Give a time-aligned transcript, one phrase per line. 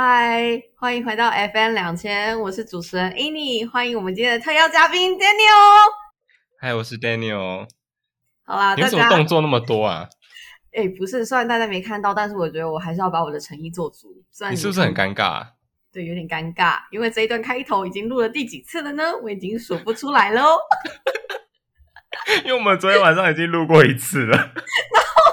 [0.00, 5.90] 嗨，欢迎回到 FM 两千，我是主持人 Annie，欢迎我们今天的特邀嘉宾 Daniel。
[6.60, 7.66] 嗨，我是 Daniel。
[8.44, 10.08] 好啦，你为什么动作那么多啊？
[10.72, 14.14] 哎，不是，虽然大家没看到，但是我觉得我还是要把我的诚意做足。
[14.30, 15.44] 虽然你是不是很尴尬？
[15.92, 19.02] 对，有点尴尬，因为这一段开头已经录了第几次了呢？
[19.20, 20.56] 我已经数不出来了哦。
[22.46, 25.32] 因为我们昨天晚上已经录过一次了，然 后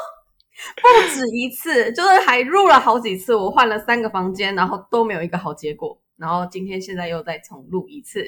[0.82, 3.36] 不止一次，就是还入了好几次。
[3.36, 6.02] 我换了三个房间，然后都没有一个好结果。
[6.18, 8.24] 然后今天现在又再重录一次，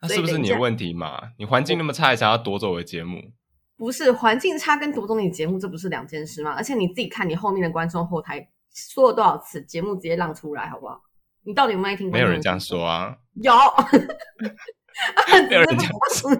[0.00, 1.20] 那是不是你的问题嘛？
[1.38, 3.20] 你环境那么差，还想要夺走我的节目？
[3.76, 6.54] 不是环境差跟夺走你节目，这不是两件事吗？
[6.56, 11.00] 而且你自己看，你后面的观众后台说了多少次，节目直接让出来，好不好？
[11.44, 12.08] 你到底有没有听？
[12.12, 13.52] 没有人这样说啊，有，
[15.48, 16.30] 没有人这样说。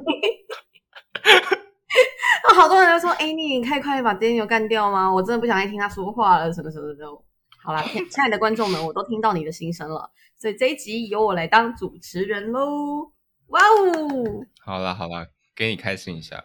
[2.49, 5.13] 那 好多人都说：“哎，你可以快点把 Daniel 干掉吗？
[5.13, 7.05] 我真的不想再听他说话了。”什么什么的。
[7.63, 13.13] 好啦，亲爱的观众们，我都听到你的心声了，所以这一集由我来当主持人喽！
[13.49, 14.47] 哇哦！
[14.65, 16.45] 好啦好啦，给你开心一下。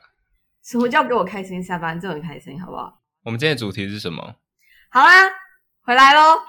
[0.63, 1.63] 什么叫给我开心？
[1.63, 2.99] 下班就很开心，好不好？
[3.23, 4.35] 我们今天的主题是什么？
[4.89, 5.29] 好啦，
[5.83, 6.39] 回来喽！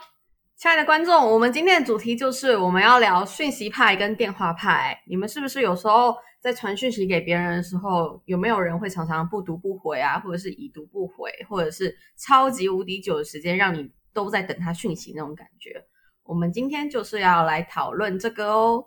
[0.57, 5.03] 亲爱的观众，我们今天的主题就是我们要聊讯息派跟电话派。
[5.07, 6.17] 你们是不是有时候？
[6.43, 15.87] 在传讯息给别人的时候，有没有人会常常不读不回啊，或者是已读不回，或者是超级无敌久的时间让你都在等他讯息那种感觉？
[16.25, 18.87] 我们今天就是要来讨论这个哦。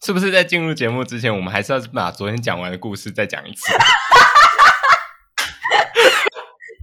[0.00, 3.72] 是不是在进入节目之前，我们还是要把昨天讲完的故事再讲一次？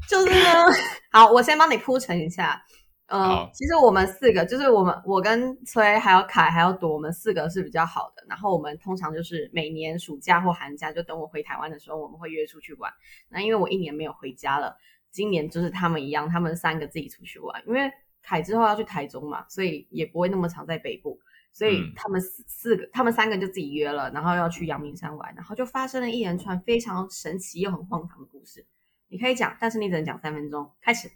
[0.10, 0.66] 就是呢，
[1.12, 2.62] 好，我先帮你铺陈一下。
[3.08, 8.26] 嗯，其实我们四个就是我们，我跟崔还有凯还有朵，我们四个是比较好的。
[8.28, 12.92] 然后我们通常就是每年暑假或寒假，就等我回台湾的时候，我们会约出去玩。
[13.30, 14.76] 那因为我一年没有回家了，
[15.12, 17.64] 今年就是他们一样，他们三个自己出去玩。
[17.68, 17.92] 因为
[18.24, 21.20] 凯之后要去台中嘛，所以也不会那么常在北部，
[21.52, 28.66] 所以他们四四个，他们三个就自己约了，然后要去阳明山玩，然后就发生了一连串非常神奇又很荒唐的故事。
[29.10, 30.72] 你可以讲，但是你只能讲三分钟。
[30.82, 31.08] 开始。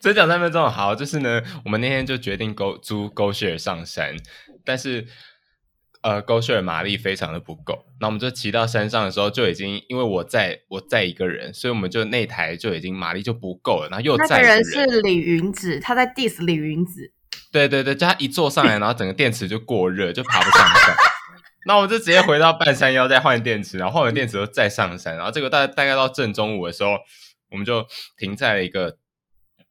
[0.00, 4.16] 只讲三分钟好，就是呢，我们那天就决定 Go 租 Go Share 上山，
[4.64, 5.06] 但是
[6.02, 17.12] 呃 Go Share 马力非常的不够，那我们就骑到山上的时候就已经，因为我在我在一个人，所以我们就那台就已经马力就不够了，然后又载人是李云子，他在 diss 李云子，
[17.50, 20.96] 对对对，就他一坐上来，然后整个电池就过热，就爬不上山，
[21.66, 26.96] 那我们就直接回到半山腰再换电池，然后换完电池又再上山，然后这个大大概到正中午的时候，
[27.50, 27.84] 我们就
[28.16, 28.98] 停在了一个。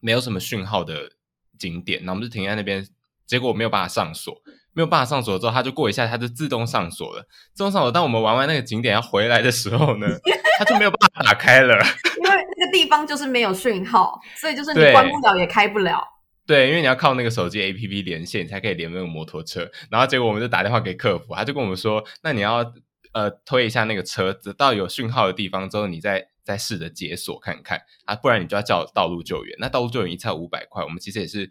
[0.01, 1.11] 没有什么讯号的
[1.57, 2.85] 景点，然后我们就停在那边，
[3.25, 4.35] 结果没有办法上锁，
[4.73, 7.25] 没有办法上锁之后，它就过一下，它就自动上锁了。
[7.53, 10.07] 自动上锁，当我们玩完那个景点要回来的时候呢，
[10.59, 11.75] 它就没有办法打开了，
[12.17, 16.03] 因为那个地方就是没有讯号，所以就是你关不了也开不了。
[16.47, 19.69] 对，因为你要靠那个手机 APP 连线才可以连那个摩托车。
[19.89, 22.73] 然后结果我们就打电话给客服，他就跟我们说，那你要
[23.13, 26.30] 呃推一下那个车子到有讯号的地方之后，你再。
[26.43, 29.55] 再试着解锁看看啊，不然你就要叫道路救援。
[29.59, 31.49] 那道路救援一次五百块，我们其实也是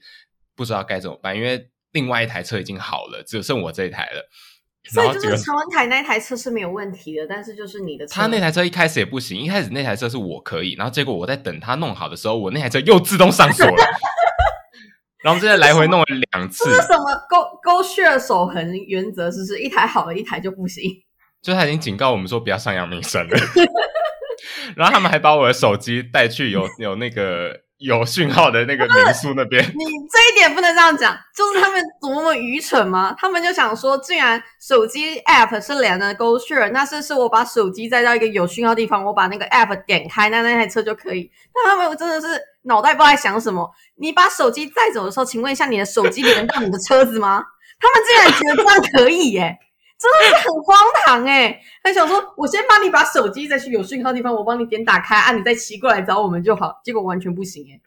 [0.54, 4.28] 不知道该怎么办，因为另外一台车已经好了，只剩我这一台了。
[4.84, 13.84] 所以就是陈文凯那台车是没有问题的，但是就是你的他那台车一开始也不行，一开始那台车是我可以，然后结果我在等他弄好的时候，我那台车又自动上锁了。
[15.22, 16.64] 然后现在 来回弄了两次。
[16.64, 19.30] 这是什么勾勾血守恒原则？
[19.30, 20.90] 是不是一台好了，一台就不行？
[21.42, 23.36] 就他已经警告我们说不要上阳明山了。
[24.76, 29.62] 然后他们还把我的手机带去有有那个有讯号的那个民宿那边。
[29.64, 33.14] 你这一点不能这样讲，就是他们多么愚蠢吗？
[33.18, 41.30] 他们就想说，既然手机 app 是连的 Go Share，那是是我把手机载到一个有讯号地方，我把那个 app 点开，那那台车就可以。
[41.54, 43.70] 但他们真的是脑袋不知道在想什么。
[43.96, 47.42] 你把手机载走的时候，请问一下，你的手机连到你的车子吗？
[47.80, 49.56] 他们竟然觉得这样可以耶！
[50.00, 51.60] 真的是很荒唐哎！
[51.82, 56.80] 他想说，我先帮你把手机再去有讯号地方，我帮你点打开啊，你再骑过来找我们就好。
[56.82, 57.78] 结果完全不行哎。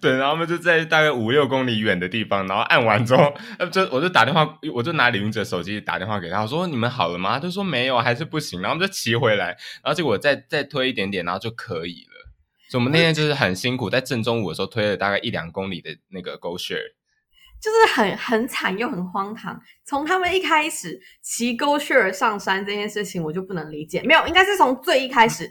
[0.00, 3.32] 对，然后我们就在大概五六公里远的地方，然后按完之后，
[3.70, 7.34] 就我就打电话，我就拿李云哲手机打电话给他，我说你们好了吗？
[7.34, 8.62] 他就说没有，还是不行。
[8.62, 9.48] 然后我们就骑回来，
[9.84, 12.32] 然后结果再再 推一点点，然后就可以了。
[12.70, 16.94] 所以我们那天就是很辛苦，在正中午的时候推了大概一两公里的那个 Go Share。
[17.62, 19.58] 就是很很惨又很荒唐。
[19.84, 24.02] 从他们一开始骑 Go Share 上山这件事情，我就不能理解。
[24.02, 25.48] 没有，应该是从最一开始，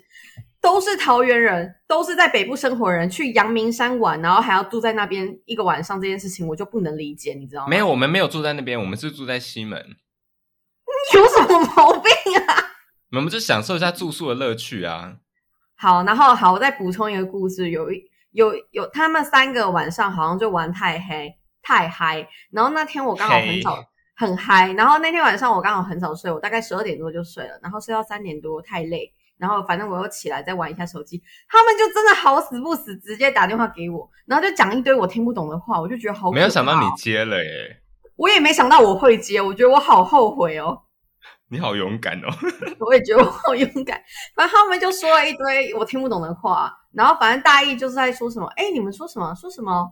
[0.59, 7.69] 都是桃园人，都是在北部生活人，去阳明山玩，然后还要住在那边一个晚上，这件事情我就不能理解，你知道吗？
[7.69, 9.79] 没有，我们没有住在那边，我们是住在西门。
[11.13, 12.11] 你有什么毛病
[12.45, 12.71] 啊？
[13.15, 15.15] 我们就享受一下住宿的乐趣啊。
[15.79, 21.33] 好，然后好，我再补充一个故事，有一有有，他们三个晚上好像就玩太黑。
[21.61, 22.27] 太嗨。
[22.51, 23.83] 然后那天我刚好很早
[24.15, 37.81] 很嗨，然后那天晚上我刚好很早睡，我大概十二点多就睡了，然后睡到三点多太累，然后反正我又起来再玩一下手机，他们就真的好死不死直接打电话给我，然后就讲一堆我听不懂的话，我就觉得好没有想到你接了耶，
[38.15, 40.83] 我也没想到我会接，我觉得我好后悔哦。
[41.49, 42.29] 你好勇敢哦！
[42.79, 44.01] 我也觉得我好勇敢。
[44.35, 49.33] 反正他们就说了一堆我听不懂的话，然后反正大意就是在说什么，哎，你们说什么？
[49.35, 49.91] 说什么？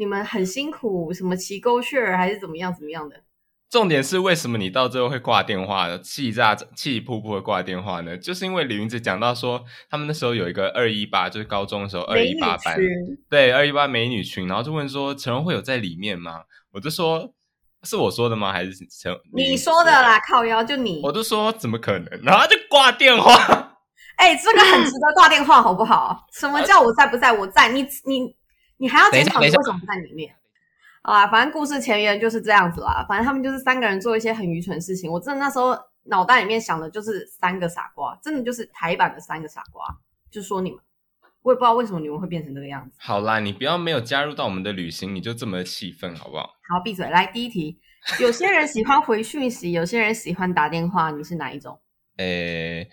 [0.00, 3.16] 你们很辛苦，什么骑沟穴还是怎么样怎么样的？
[3.68, 8.16] 重点是为什么你到最后会挂电话的，气炸气噗噗的挂电话呢？
[8.16, 12.78] 就是因为李云子讲到说，他们那时候有一个二一八，就是高中的时候二一八班，
[13.28, 16.44] 对二一八美女群，然后就问说陈荣会有在里面吗？
[16.72, 17.34] 我就说。
[17.82, 18.52] 是我说的吗？
[18.52, 19.10] 还是陈？
[19.32, 21.00] 你说的啦，靠腰就你。
[21.02, 23.32] 我都说怎么可能，然后就挂电话。
[24.16, 26.26] 哎，这个很值得挂电话，好不好？
[26.34, 27.32] 什么叫我在不在？
[27.32, 28.36] 我在，你你
[28.80, 30.34] 你还要检讨你为什么不在里面？
[31.02, 33.04] 啊，反正故事前缘就是这样子啦。
[33.08, 35.10] 反正他们就是三个人做一些很愚蠢的事情。
[35.10, 39.84] 我真的那时候脑袋里面想的就是三个傻瓜，真的就是台版的三个傻瓜，
[40.30, 40.80] 就说你们。
[41.42, 42.94] 我也不知道为什么你们会变成这个样子。
[42.98, 46.54] 好啦，你不要没有加入到我们的旅行，你就这么气愤，好不好？
[46.68, 47.08] 好，闭嘴。
[47.08, 47.78] 来，第一题，
[48.20, 51.80] 有些人喜欢回讯息，有些人喜欢打电话，你是哪一种？
[52.18, 52.90] 诶，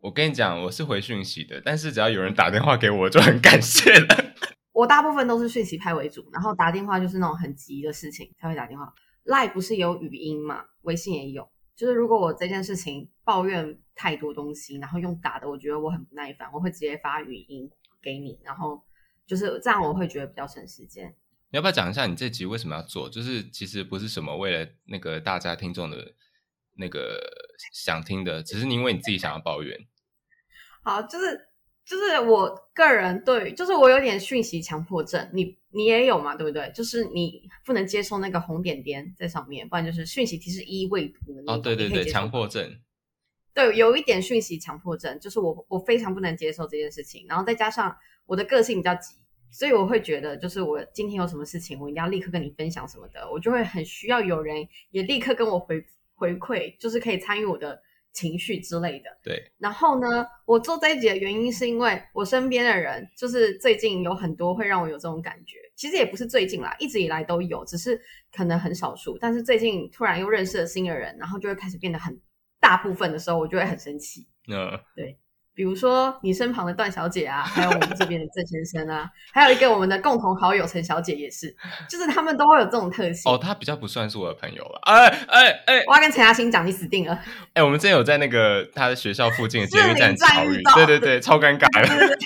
[0.00, 4.32] 我跟你讲，我是回讯息的，但是只要有人打电话给我，就很感谢了。
[4.80, 8.92] 我大部分都是讯息派为主，然后打电话就是那种很急的事情才会打电话。
[9.24, 10.64] lie 不是有语音嘛？
[10.82, 11.46] 微信也有，
[11.76, 17.70] 就是如果我这件事情抱怨太多东西，然后用打的，我觉得我很不耐烦，我会直接发语音。
[18.02, 18.82] 给你，然后
[19.26, 21.14] 就是这样，我会觉得比较省时间。
[21.50, 23.10] 你要不要讲一下你这集为什么要做？
[23.10, 26.14] 就是其实不是什么为了那个大家听众的
[26.78, 27.20] 那个
[27.74, 29.78] 想听的，只是因为你自己想要抱怨。
[30.82, 31.49] 好，就是
[31.90, 36.36] 就是我个人对，就是我有点讯息强迫症，你你也有嘛？
[36.36, 36.70] 对不对？
[36.72, 41.54] 就是你不能接受那个红点点在上面，不然就是讯息提示一未读的那种。
[41.56, 42.78] 哦，对对对，强迫症。
[43.52, 47.96] 对，有一点讯息强迫症，就是我我非常不能接受这件事情，然后再加上
[48.26, 49.16] 我的个性比较急，
[49.50, 55.84] 所以我会觉得，就是我今天有什么事情，我一定要立刻跟你分享什么的，我就会很需要有人也立刻跟我回
[56.14, 57.82] 回馈，就是可以参与我的
[58.12, 59.10] 情绪之类的。
[59.22, 59.52] 对。
[59.58, 68.00] 然后呢，我做这一集的原因是因为我身边的人，就是最近有很多会让我有这种感觉，其实也不是最近啦，一直以来都有，只是
[68.32, 72.20] 可能很少数，但是最近突然又认识了新的人，然后就会开始变得很。
[72.62, 74.28] 大部分的时候，我就会很生气。
[74.46, 75.18] 嗯，对，
[75.60, 81.54] 比如说你身旁的段小姐啊， 还有我们这边的郑先生啊， 还有一个我们的共同好友陈小姐也是，
[81.86, 83.30] 就是他们都会有这种特性。
[83.30, 84.80] 哦，他比较不算是我的朋友了。
[84.84, 87.20] 哎哎哎，我要跟陈嘉欣讲，你死定了。
[87.52, 92.16] 哎，我们之前有在那个他的学校附近的捷运站 巧遇，对对对，超尴尬的。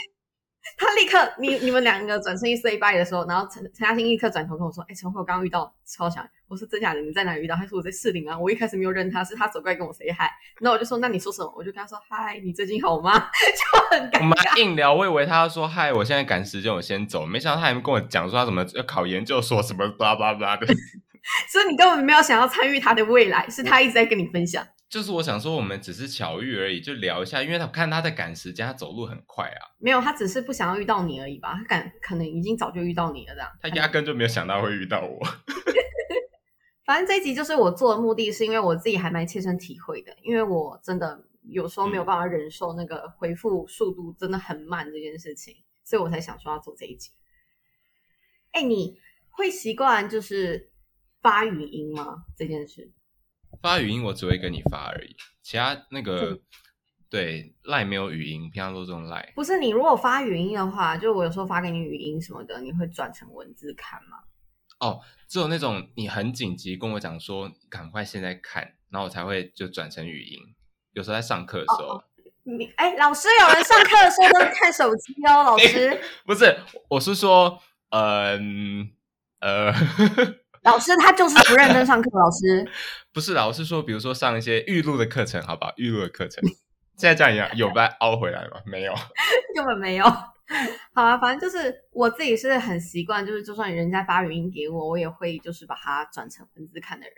[0.77, 7.01] 他立刻，你你们两个转身一 say bye 的时候，然后陈陈嘉欣立刻转头跟我说：“哎，陈慧，我刚刚遇到超强。”我说：“真假的？
[7.01, 10.31] 你在哪遇到？”他说：“我在士林啊。”我一开始没有认他，是他走过来跟我 say hi。
[10.61, 13.13] 那我就说：“那你说什么？”我就跟他说：“嗨，你最近好吗？”
[13.73, 14.21] 就很尴尬。
[14.21, 20.67] 我们硬聊，我以为他要说：“嗨，我现在赶时间，我先走。”没想到他还跟我讲说他怎么要考研究所，什么巴拉巴拉的。
[21.51, 24.67] 所以你根本没有想要参与他的未来，是他一直在跟你分享。
[24.89, 29.75] 就是我想说，我们只是巧遇而已，就聊一下，因为他看他在赶时间，他走路很快啊。
[29.79, 31.55] 没有，他只是不想要遇到你而已吧？
[31.55, 33.51] 他赶可能已经早就遇到你了，这样。
[33.61, 35.19] 他压根就没有想到会遇到我。
[36.87, 47.11] 反正这一集就是我做的目的，是因为我自己还蛮切身体会的，因为我真的有时候没有办法忍受那个回复速度真的很慢这件事情，所以我才想说要做这一集。
[48.53, 49.01] 哎，你
[49.31, 50.71] 会习惯就是
[51.23, 52.25] 发语音吗？
[52.37, 52.93] 这件事？
[53.65, 56.39] 发语音我只会跟你发而已，其他那个
[57.09, 59.33] 对赖没有语音，平常都这种赖。
[59.35, 64.19] 不是你如果发语音的话，就我有时候发给你语音什么的，你会转成文字看吗？
[64.81, 70.39] 哦，只有那种你很紧急跟我讲说赶快现在看，然后我才会就转成语音。
[70.93, 72.05] 有时候在上课的时候，
[72.43, 76.55] 你哎，老师有人上课的时候都看手机哦，老师 不是，
[76.91, 78.91] 我是说，嗯
[79.41, 79.73] 呃。
[80.65, 82.11] 老师他就是不认真上课。
[82.19, 82.67] 老师
[83.13, 85.73] 不是老师说，比如说上一些预录的课程，好吧？
[85.77, 86.43] 预录的课程，
[86.97, 88.61] 现在这样一样有被凹回来吗？
[88.65, 88.95] 没有，
[89.55, 90.05] 根本没有。
[90.07, 97.15] 好啊，反正就是我自己是很习惯，就是就算人家发语音给我，我也会就是把它转成文字看的人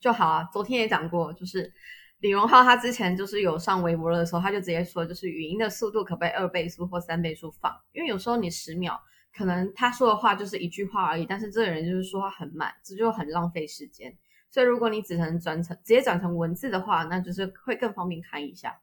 [0.00, 0.48] 就好啊。
[0.52, 1.72] 昨天也讲过，就是
[2.20, 9.00] 李荣浩他之前就是有上微博的时候，他就直接说，就是语音的速度可不可以二倍速或三倍速放，因为有时候你十秒。
[9.34, 14.16] 可能他说的话就是一句话而已，但是这个人就是说话很慢，这就很浪费时间。
[14.50, 18.80] 所以如果你只能转成直接转成文字的话，那就是会更方便看一下。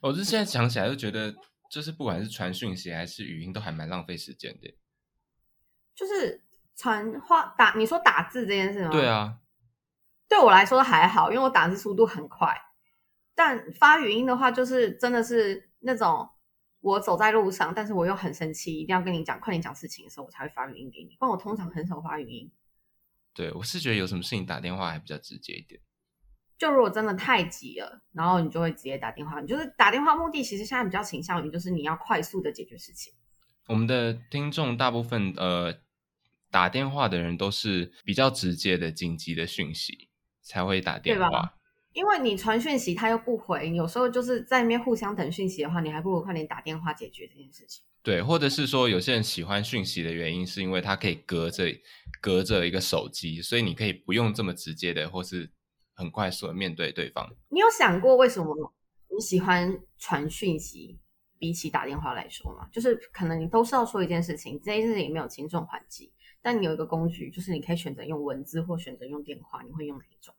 [0.00, 1.34] 我是现在想起来就觉得，
[1.70, 4.76] 就是不管是传讯息还是语音，都还蛮浪费时间的。
[5.94, 6.44] 就是
[6.76, 8.90] 传话打，你说打字这件事吗？
[8.90, 9.38] 对啊，
[10.28, 12.54] 对我来说还好，因为我打字速度很快。
[13.34, 16.28] 但发语音的话，就是真的是那种
[16.86, 21.16] 我走在路上，但是我又很生气，一定要跟你讲，快点讲事情的时候，我才会发语音给你。
[21.18, 22.48] 不然我通常很少发语音。
[23.34, 25.80] 对，我是觉得有什么事情打电话还比较直接一点。
[26.56, 29.40] 就如果真的太急了，然后你就会直接打电话。
[29.40, 33.12] 你就是打电话目的，其实现在比较倾向于就是你要快速的解决事情。
[33.66, 35.74] 我们的听众大部分呃
[36.52, 40.08] 打电话的人都是比较直接的紧急的讯息
[40.40, 41.54] 才会打电话。
[41.96, 47.82] 因为你传讯息他又不回，有时候就是在那边互相等讯息的话，你还不如快点打电话解决这件事情。
[48.02, 51.64] 对，或者是说有些人喜欢讯息的原因，是因为他可以隔着
[52.20, 55.50] 隔着一个手机，所以你可以不用这么直接的，或是
[55.94, 57.26] 很快速的面对对方。
[57.48, 58.54] 你有想过为什么
[59.08, 60.98] 你喜欢传讯息
[61.38, 62.68] 比起打电话来说吗？
[62.70, 66.12] 就是可能你都是要说一件事情，这件事情也没有轻重缓急，
[66.42, 70.34] 但你有一个工具，就是你可以选择用文字或选择用电话，你会用哪一种？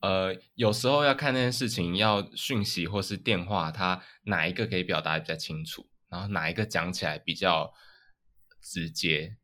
[0.00, 7.72] 呃，有时候要看那件事情，要讯息或是电话，它哪一个可以表达比较清楚，然后哪一个讲起来比较
[8.60, 9.36] 直接。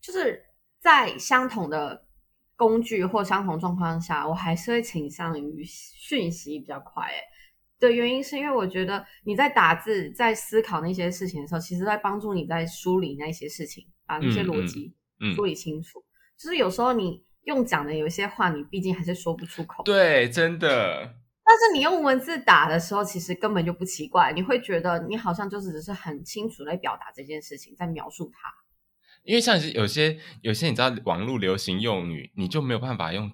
[0.00, 0.44] 就是
[0.78, 2.06] 在相同的
[2.54, 7.04] 工具或相同状况下，我还是会倾向于讯息比较快。
[7.06, 7.14] 哎，
[7.80, 14.94] 的原因是因为我觉得你在打字、在思考那些事情的时候，其实在帮助你在梳理那些事情，把那些逻辑
[15.34, 16.04] 梳理清楚。
[16.36, 17.24] 就是有时候你。
[17.44, 19.82] 用讲的有一些话，你毕竟还是说不出口。
[19.84, 21.14] 对，真的。
[21.46, 24.32] 但是你用文字打的时候，其实根本就不奇怪。
[24.32, 28.48] 你会觉得你好像就是只是很清楚在表达这件事情，在描述它。
[29.24, 33.30] 因为像是有些有些你知道网络流行用语，你就没有办法用。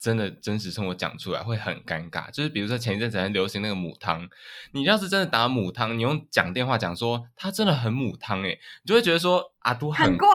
[0.00, 4.28] 真的真实生活讲出来会很尴尬，就是比如说前一阵子很流行那个母汤，
[4.72, 8.50] 你要是真的打母汤，你用讲电话讲说他真的很母汤哎，
[8.82, 10.28] 你就会觉得说阿都很怪，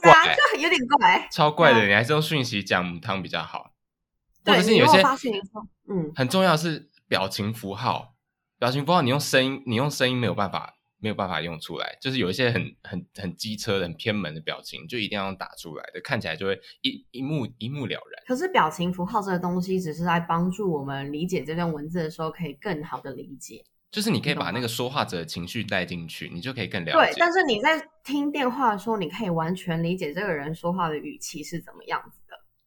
[0.54, 3.72] 就有点怪，超怪的，你还是用讯息讲母汤比较好。
[4.46, 5.02] 或者是有些
[5.90, 8.16] 嗯，很重要是表情符号，
[8.60, 10.76] 表情符号你用声音，你用声音没有办法。
[11.04, 18.24] 没有办法用出来，就是有一些很很很机车的、很偏门的表情，就一定要打出来的，看起来就会一一目一目了然。
[18.26, 23.62] 可是表情符号这个东西，只是在帮助我们理解这段文字的时候，可以更好的理解。
[23.92, 27.12] 就是你可以把那个说话者的情绪带进去，你就可以更了解。
[27.12, 32.23] 对，但是你在听电话的时候，你可以完全理解这个人说话的语气是怎么样子。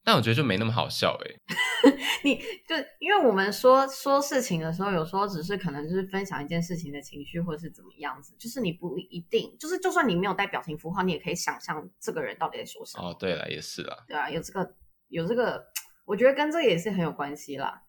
[0.06, 1.34] 但我觉得就没那么好笑哎，
[2.22, 13.08] 你就因为我们说说事情的时候，有时候只是可能就是分享一件事情的情绪，或者是怎么样子，就是你不一定，就是就算你没有带表情符号，你也可以想象这个人到底在说什么。
[13.08, 14.74] 哦，对了，也是啦，对啊，有这个
[15.08, 15.60] 有这个，
[16.04, 17.82] 我觉得跟这个也是很有关系啦。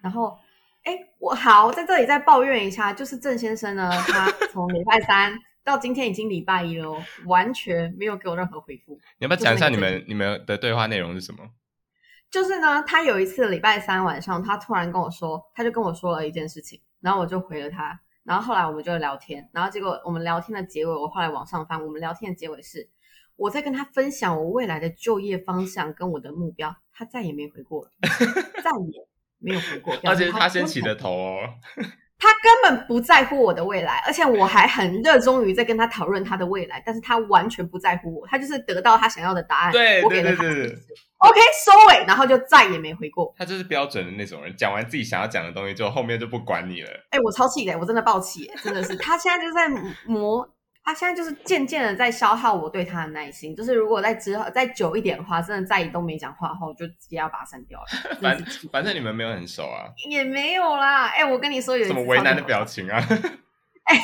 [0.00, 0.38] 然后，
[0.84, 8.94] 哎，我好在这里再抱怨一下，就是郑先生呢，他 从礼拜三到今天已经礼拜一了，完全没有给我任何回复。
[9.18, 11.50] 你要不要讲一下你们你们的对话内容是什么？
[12.34, 22.90] 就是呢，他有一次礼拜三晚上，他突然跟我说，他就跟我说了一件事情，然后我就回了他，然后后来我们就聊天，然后结果我们聊天的结尾，我后来往上翻，我们聊天的结尾是
[23.36, 29.06] 我在跟他分享我未来的就业方向跟我的目标，他再也没回过， 再也
[29.38, 31.38] 没有回过，而且他先起的头哦。
[32.24, 39.72] 他根本不在乎我的未来，而且我还很热衷于在跟他讨论他的未来，但是他完全不在乎我，他就是得到他想要的答案。
[39.72, 40.66] 对对对对
[41.18, 43.34] ，OK 收尾，然后就再也没回过。
[43.36, 46.88] 他就是标准的那种人，讲完自己想要讲的东西之后，后面就不管你了。
[47.10, 49.68] 哎，我超气的，我真的爆气，真的是，他现在就在
[50.06, 50.48] 磨。
[50.86, 57.86] 他现在就是渐渐的在消耗我对他的耐心，就是如果在之后再久一点的话，真的再也都没讲话后，就直接要把他删掉了。
[58.20, 58.38] 反
[58.70, 61.06] 反正你们没有很熟啊，也没有啦。
[61.06, 63.00] 哎，我跟你说有什么为难的表情啊？
[63.84, 63.96] 哎，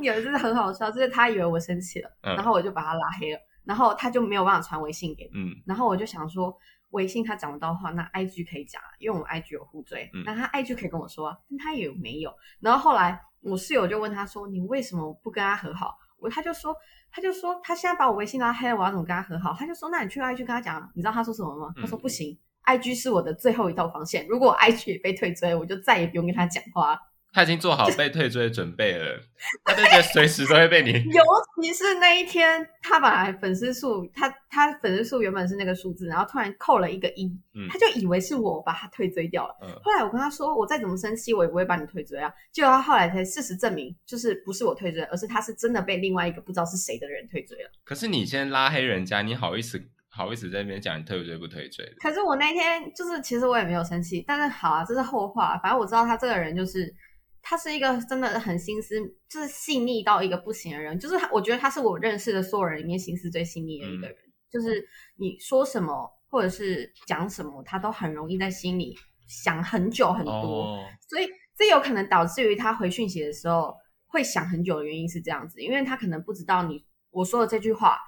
[0.00, 5.30] 有一次很好笑，就是他以为我生气了，然后我就把他拉黑了，然后他就没有办法传微信给我。
[5.34, 6.56] 嗯，然后我就想说，
[6.90, 12.32] 微信他讲不到话，那 IG 可以讲，因为我们 IG 有互追，那他 IG 可以跟我说，但他也没有。
[12.60, 13.20] 然后后来。
[13.40, 16.74] 我室友就问他说：“你为什么不跟他和好？”我他就说
[17.12, 21.72] ：“他就说他现在把我微信拉黑了，我要怎么跟他和好？”他就说：“那你去 IG 跟他讲。”你知道他说什么吗？
[21.80, 26.98] 他说：“不行，IG 是我的最后一道防线，如果 IG 也被退追，我就再也不用跟他讲话。”
[27.32, 29.20] 他已经做好被退追的准备了，
[29.64, 30.92] 他就觉得随时都会被你。
[31.12, 31.22] 尤
[31.62, 37.30] 其是那一天，他本来粉丝数，他他粉丝数原本是那个数字，然后突然扣了一个一，
[37.70, 39.54] 他就以为是我把他退追掉了。
[39.82, 42.32] 后来我跟他说，我再怎么生气，我也不会把你退追啊。
[42.50, 47.70] 结果他后来才事实证明，就是不是我退追，而是他是真的被另外一个不知道是谁的人退追了。
[47.84, 51.84] 可是你先拉黑人家，你好意思好意思在那边讲你退追不退追？
[52.00, 55.56] 可是我那天就是，其实我也没有生气，但是好啊，这是后话。
[55.58, 56.92] 反正我知道他这个人就是。
[57.42, 58.94] 他是一个真的很心思，
[59.28, 60.98] 就是细腻到一个不行的人。
[60.98, 64.16] 就是他，我觉得他是我认识的所有人里面心思最细腻的一个人。
[64.50, 70.78] 就是你说什么或者是讲什么，他都很容易在心里想很久很多，
[71.08, 73.74] 所以这有可能导致于他回讯息的时候
[74.06, 77.98] 会想很久的原因是这样子，因为他可能不知道你我说的这句话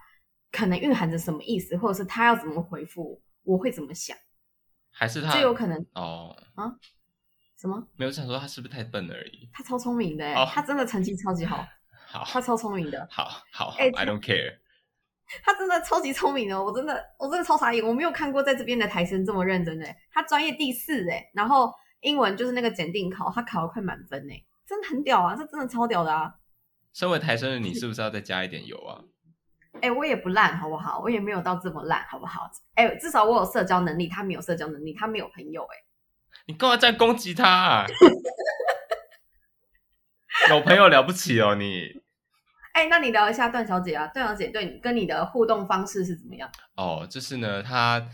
[0.50, 4.16] 可能蕴含着什么意思，或者是他要怎么回复，我会怎么想，
[4.90, 6.74] 还是他这有可能哦啊？
[7.60, 7.86] 什么？
[7.96, 9.48] 没有想说他是不是太笨而已？
[9.52, 11.66] 他超聪明的，他真的成绩超级好。
[12.08, 13.06] 好，他超聪明的。
[13.10, 14.58] 好好，哎，I don't care。
[15.44, 19.86] 他真的超级聪明的，我真的，我真的超傻眼，我没有看过在这边的台生这么认真的。
[20.10, 26.34] 他专业第四哎，然后英文就是那个检定考，他考了快满分哎，真的很屌啊，这真的超屌的啊。
[26.92, 28.98] 身为台生的你，是不是要再加一点油啊？
[29.80, 30.98] 哎，我也不烂，好不好？
[31.00, 32.50] 我也没有到这么烂，好不好？
[32.74, 35.76] 哎，至少我有社交能力，他没有社交能力，他没有朋友哎。
[36.50, 37.86] 你干嘛这样攻击他？
[40.50, 42.02] 有朋友了不起哦，你。
[42.72, 44.08] 哎，那你聊一下段小姐啊？
[44.08, 46.50] 段小姐对你跟你的互动方式是怎么样？
[46.74, 48.04] 哦，就是呢，她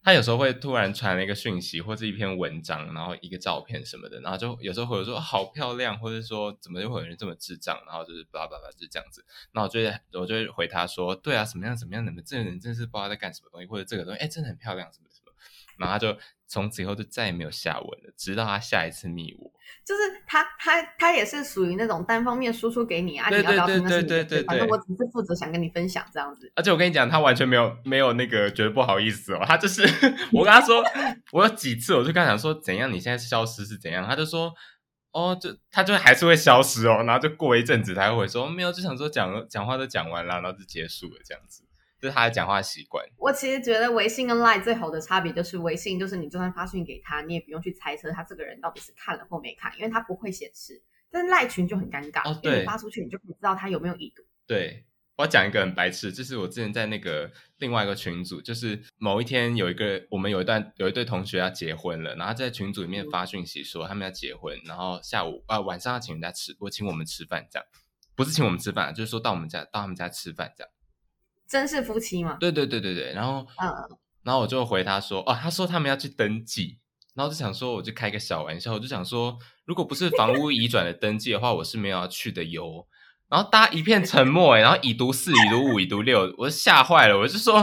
[0.00, 9.26] 她有时候会突然传了一个讯息，或者一篇文章，然后一个照片什么的，然后就有时候会有说好漂亮，或者说怎么就会有人这么智障，然后就是叭叭叭就是这样子。
[9.54, 9.80] 那我就
[10.12, 15.32] 我就会回她说，对啊，什么样怎么样，你们这个人真是不知道在干什么东西，或者这个东西哎真的很漂亮，什么什么，
[15.78, 16.16] 然后她就。
[16.50, 19.52] 从此以后就再也没有下文了，直到他下一次密我，
[19.86, 26.50] 就是他他他也是属于那种单方面输出给你啊，你要聊天对对对，反正我只是负责想跟你分享这样子。
[26.56, 29.82] 而且我跟你讲，他完全没有没有那个觉得不好意思哦，他就是
[30.32, 30.82] 我跟他说，
[31.30, 34.52] 我有几次我就跟他讲说怎样，你现在消失是怎样，他就说
[35.12, 41.62] 哦，就他就还是会消失哦，然后就过一阵子他会说没有，就想说讲讲话都讲完了，然后就结束了这样子。
[42.00, 43.04] 这是他的讲话习惯。
[43.18, 50.82] 我其实觉得微信跟 Line 最好的差别就是，微信就是你就算发讯给他，你也不用去猜测他这个人到底是看了或没看，因为他不会显示。
[51.10, 54.22] 但是赖群就很尴尬，哦，对，发出去你就不知道他有没有已读。
[54.46, 54.84] 对，
[55.16, 67.66] 我要讲一个很白痴，就是我之前在那个另外一个群组，就是某一天有一个我们有一段有一对同学要结婚了，然后在群组里面发讯息说他们要结婚，然后下午啊晚上要请人家吃，我请我们吃饭这样，
[68.14, 70.72] 不是请我们吃饭，就是说到我们家到他们家吃饭这样。
[71.50, 72.36] 真是夫妻吗？
[72.38, 73.68] 对对对对对，然后，嗯，
[74.22, 76.78] 然后我就回他说，哦，他说他们要去登记，
[77.14, 82.86] 然后就想说，我就开个小玩笑，我就想说，如果不是房屋移转的登记的话，我是没有要去的哟。
[83.28, 87.54] 然后大家一片沉默，哎，然后已读四、已读五、已读六，我吓坏了，我就说，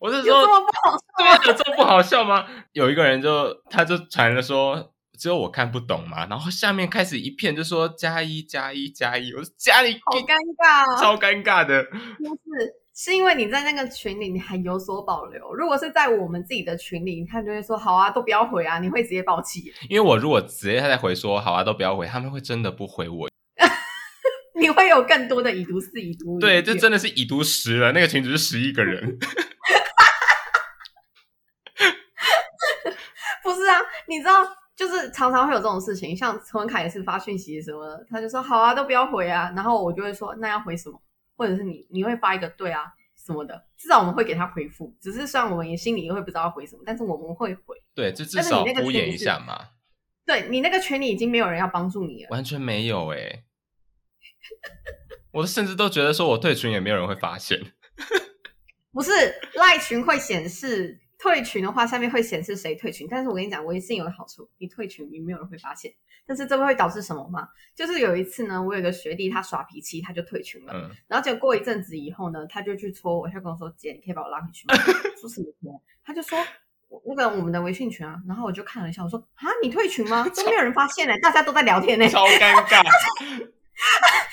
[0.00, 0.96] 我是说，这么不好
[1.36, 2.46] 笑，有这么不好笑吗？
[2.72, 4.92] 有一个人就他就传了说。
[5.20, 11.84] 只有我看不懂嘛，然后下面开始一片就说加一加一加一，我说加你好尴尬，超尴尬的。
[11.84, 19.70] 不是，是因为你在那个群里你还有所保留，如果是在我们自己的群里，他就会说好啊，都不要回啊，你会直接爆气。
[19.90, 23.28] 因为我如果直接他在回说好啊，都不要回，他们会真的不回我。
[24.58, 29.18] 你会有更多的已读四已读，对，这真的是已读十了，那个群只是十一个人。
[33.44, 33.78] 不是啊，
[34.08, 34.56] 你知道。
[34.80, 40.98] 就是常常会有这种事情，像陈文凯也是发讯息什么，他就说好啊，都不要回啊，然后我就会说那要回什么，
[41.36, 47.76] 或者是你你会发一个对啊什么的，至少我们会给他回复，只是虽然我们也心里也会不知道回什么，但是我们会回。
[47.94, 49.68] 对，就至少敷衍一下嘛。
[50.24, 53.44] 对你那个群里已经没有人要帮助你了，完全没有哎，
[55.32, 57.60] 我甚至都觉得说我退群也没有人会发现，
[58.94, 59.10] 不是
[59.56, 60.99] 赖群会显示。
[61.20, 63.06] 退群的话，下面会显示谁退群。
[63.10, 65.92] 但是我跟你讲，微信有个好处，你退群，你没有人会发现。
[66.26, 67.48] 但是这会导致什么吗？
[67.74, 70.72] 就是有一次呢，我有个学弟他耍脾气，他就退群了。
[70.74, 70.90] 嗯。
[71.08, 74.74] 然后结果过一阵子以后呢，他就去戳我，他跟我说：“姐，你可以把我拉回去吗？”
[75.20, 75.82] 说什么？
[76.04, 76.38] 他就说
[77.04, 80.24] ：“那个我们的微信群啊。”然后我就看了一下，我说：“啊，你退群吗？
[80.34, 82.82] 都没有人发现呢，大家都在聊天呢。”超尴尬。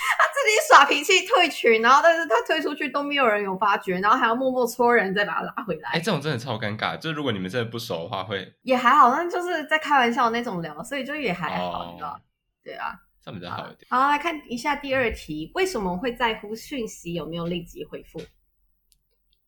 [0.48, 5.90] 自己耍脾气退群，然后但是他退出去都没有人有发觉，然后还要默默搓人再把他拉回来。
[5.90, 6.98] 哎，这种真的超尴尬。
[6.98, 12.22] 就如果你们真的不熟的话，会也还好，但就是在开玩笑那种聊，所以就也还好，你知道？
[12.64, 13.88] 对啊，这样比较好一点。
[13.90, 18.22] 好，来看一下第二题，为什么会在乎讯息有没有立即回复？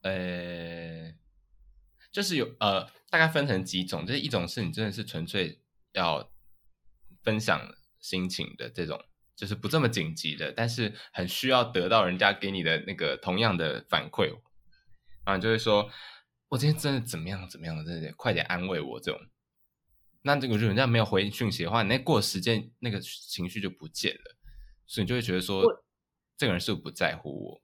[0.01, 1.13] 呃，
[2.11, 5.61] 就是有呃，大概分成几种，就是一种是你真的是纯粹
[5.93, 6.29] 要
[7.23, 7.61] 分享
[8.01, 9.01] 心情的这种。
[9.39, 14.25] 就是不这么紧急的，但是很需要得到人家给你的那个同样的反馈，
[15.25, 15.89] 然后就会说
[16.49, 19.21] ：“我今天真的怎么样怎么样，真的快点安慰我。”这种，
[20.23, 24.35] 那这个如果人家没有回讯息的话，那过时间那个情绪就不见了，
[24.85, 25.63] 所以你就会觉得说，
[26.35, 27.61] 这个人是不是不在乎我？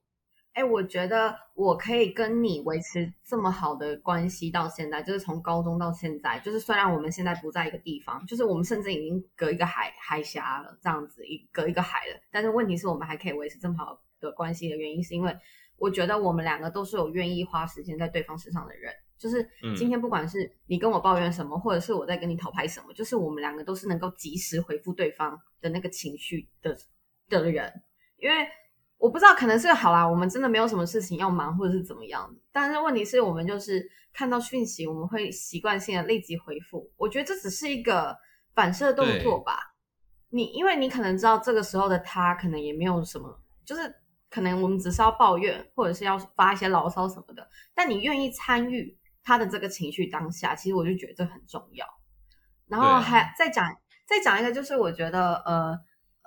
[0.55, 15.37] 哎，我觉得我可以跟你维持这么好的关系到现在，就是从高中到现在，就是虽然我们现在不在一个地方，就是我们甚至已经隔一个海海峡了，这样子一隔一个海了，但是问题是我们还可以维持这么好的关系的原因，是因为
[15.77, 18.93] 我觉得我们两个都是有愿意花时间在对方身上的人。
[19.17, 19.45] 就是
[19.77, 26.77] 今天不管是你跟我抱怨什么，或者是我在跟你讨拍什么，就是我们两个都是能够及时回复对方的那个情绪的
[27.29, 27.73] 的人。
[28.17, 28.47] 因为
[28.97, 32.33] 我不知道，可能是好啦，我们真的没有什么事情要忙，或者是怎么样。
[32.51, 36.91] 但是问题是我们就是看到讯息，我们会习惯性的立即回复。
[36.97, 38.15] 我觉得这只是一个
[38.53, 39.57] 反射动作吧。
[40.29, 43.93] 你因为你可能知道这个时候的他可能也没有什么，就是
[44.29, 47.47] 可能我们只是要抱怨，或者是要发一些牢骚什么的。
[47.73, 51.85] 但你愿意参与他的这个情绪当下，其实我就觉得这很重要。
[52.67, 53.65] 然后还再讲
[54.07, 55.77] 再讲一个，就是我觉得呃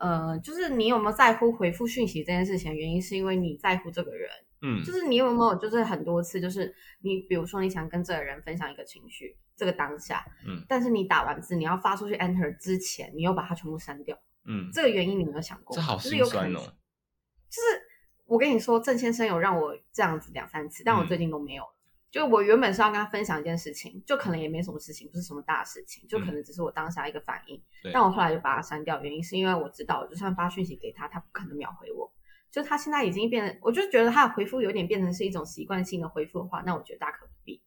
[0.01, 2.75] 呃，就是你有没有在乎回复讯息这件事情？
[2.75, 4.31] 原因是因为你在乎这个人，
[4.63, 9.37] 嗯，就是你有没有就是很多次，就是你比如说你想跟这个人分享一个情绪。
[9.59, 15.75] 这个当下，嗯，但是你打完字，你要发出去 enter 之前，你又把它全部删掉，嗯，这个原因你有没有想过？
[15.75, 16.61] 这好心酸哦。
[16.61, 17.83] 就是
[18.25, 21.65] 我跟你说，郑先生有让我这样子两三次，但我最近都没有。
[22.11, 27.62] 就我原本是要跟他分享一件事情，就可能也没什么事情，不是什么大事情，就可能只是我当下一个反应。
[27.92, 32.11] 但我后来就把它删掉，原因是因为我知道，就算发讯息给他，他不可能秒回我。
[32.51, 37.62] 就他现在已经变得，我就觉得他的回复有点变成是一种习惯性的回复的话，那我觉得大可不必。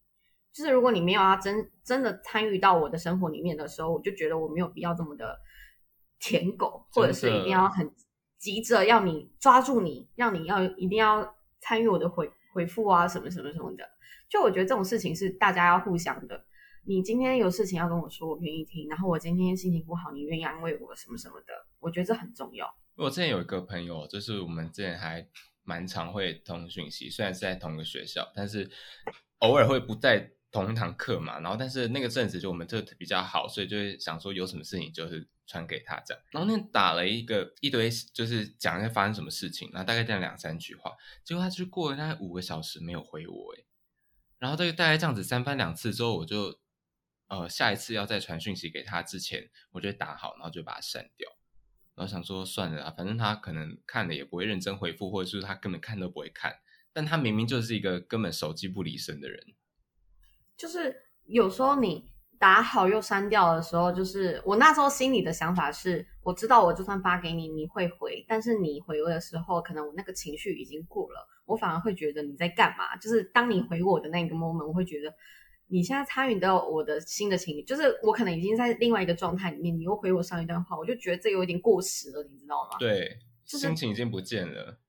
[0.51, 5.39] 就是如果你没有要真真的参与到我的生活里面的时候，我就觉得我没有必要这么的
[6.19, 7.89] 舔狗，或者是一定要很
[8.39, 13.88] 急着要你抓住你，让你要一定要参与我的回回复啊，什么什么什么的。
[14.32, 16.46] 就我觉得这种事情是大家要互相的。
[16.86, 21.54] 你今天有事情要跟我说，我愿意听；然后我今天心情不好，你愿意安慰我什么什么的。
[21.80, 22.74] 我觉得这很重要。
[22.96, 25.28] 我之前有一个朋友，就是我们之前还
[25.63, 28.72] 蛮常会通讯息，虽然是在同一个学校，但是
[29.39, 30.32] 偶尔会不在。
[30.54, 36.22] 同一堂课嘛，然后但是那个阵子就我们就比较好，所以就会想说有什么事情就是传给他这样。
[36.30, 40.91] 然后那天打了一个一堆，就是讲一下发生什么事情，然后大概这样两三句话，
[41.24, 43.65] 结果他就过了大概五个小时没有回我诶。
[44.41, 46.60] 然后这个大概这样子三番两次之后，我就
[47.27, 51.30] 呃下一次要再传讯息给他之前，我就打好，然后就把它删掉。
[51.93, 56.56] 然后想说算了啊，反正他可能看了也不会认真回复，或者是他根本看都不会看。
[56.91, 59.39] 但他明明就是一个根本手机不离身的人。
[60.58, 60.95] 就是
[61.27, 72.96] 有时候你打好又删掉的时候，就是我那时候心里的想法是，我知道我就算发给你，你会回，但是你回我的时候，可能我那个情绪已经过了，我反而会觉得你在干嘛？
[72.96, 75.14] 就是当你回我的那个 moment，我会觉得
[75.68, 82.78] 你现在参与到我的新的情绪，就是我可能已经在另外一个状态里面，你又回我上一段话，我就觉得这有点过时了，你知道吗？
[82.80, 84.80] 对，心情已经不见了。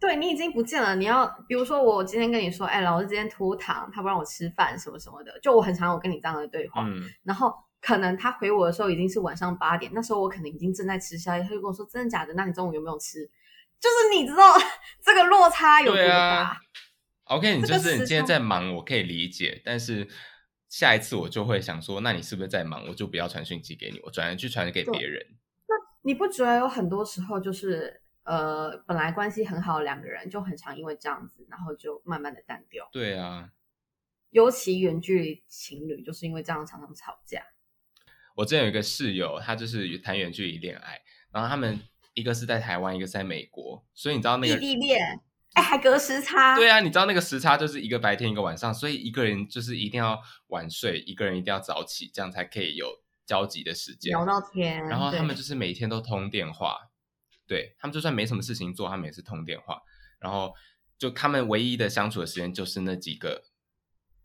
[0.00, 6.86] 对你已经不见了，你要比如说我今天跟你说，哎，老师今天拖堂，他不让我吃饭，什么什么的，就我很常有跟你这样的对话，
[7.24, 12.32] 然后可能他回我的时候已经是晚上八点，那时候我可能已经正在吃宵夜，他就跟我说真的假的？
[12.34, 13.28] 那你中午有没有吃？
[13.80, 14.54] 就是你知道
[15.04, 16.60] 这个落差有多大
[17.24, 20.08] ？OK，你就是你今天在忙，我可以理解，但是
[20.68, 22.86] 下一次我就会想说，那你是不是在忙？
[22.88, 25.26] 我就不要传讯息给你，我转而去传给别人。
[25.68, 28.02] 那你不觉得有很多时候就是？
[28.24, 32.86] 呃，本来关系很好的两个人就很常因为这样子，然后就慢慢的淡掉。
[32.92, 33.48] 对啊，
[34.28, 37.42] 尤其远距离情侣就是因为这样常常吵架。
[38.34, 41.00] 我之前有一个室友，他就是谈远距离恋爱，
[41.32, 41.80] 然后他们
[42.18, 45.20] 一个是在台湾，一个是在美国，所以你知道那个异地恋，
[45.54, 46.56] 哎，还隔时差。
[46.56, 52.88] 对啊，你知道那个时差就是一个白天一个晚上，所以一个人就是一定要晚睡，一个人一定要早起，这样才可以有
[53.24, 54.84] 交集的时间聊到天。
[54.86, 56.76] 然后他们就是每天都通电话。
[57.46, 59.80] 对他们就算没什么事情做，他们也是通电话，
[60.20, 60.52] 然后
[60.98, 63.42] 就他们唯一的相处的时间就是那几个，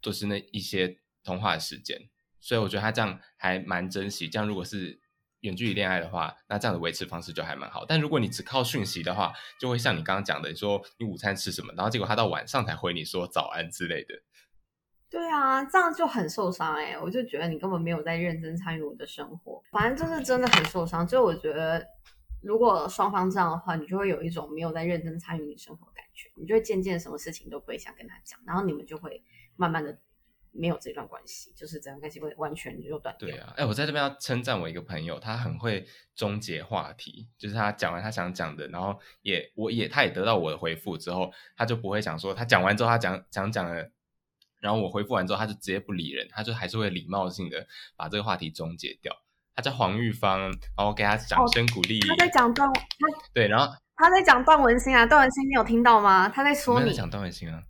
[0.02, 2.10] 就是那一些通话的时间，
[2.42, 4.28] 所以我觉得他这样还蛮珍惜。
[4.28, 5.00] 这样如果是
[5.44, 7.86] 远距离恋爱的话，那这样的维持方式就还蛮好。
[7.86, 14.14] 但如果你只靠讯息的话，就会像你刚刚讲的，你说你午餐吃什么，然后结果他到晚上才回你说早安之类的。
[15.10, 21.08] 对啊，这样就很受伤哎，我就觉得你根本没有在认真参与我的生活，反正就是真的很受伤。
[21.08, 21.86] 就我觉得。
[22.46, 29.24] 如果双方这样的话，你就会有一种没有在认真参与你生活的感觉，你就会渐渐什么事情都不会想跟他讲，然后你们就会
[29.56, 29.98] 慢慢的
[30.54, 33.28] 没有这段关系，就是这段关系会完全就断掉。
[33.28, 35.86] 对啊，哎，我在这边要称赞我一个朋友，他很会
[36.16, 43.90] 终结话题，就是他讲完他想讲的，然后也我也他也得到我的回复之后，他就不会想说他讲完之后他讲讲讲了，
[44.60, 49.14] 然后我回复完之后他就直接不理人，他就还是会礼貌性的把这个话题终结掉。
[49.56, 50.40] 他叫黄玉芳，
[50.76, 52.00] 然后给他掌声鼓励。
[52.00, 52.82] 他在讲段，他
[53.36, 56.28] 对，然后他在讲段文心啊，段文心你有听到吗？
[56.28, 57.62] 他在说你讲段文心啊，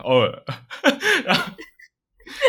[0.00, 0.44] 偶尔，
[1.24, 1.50] 然后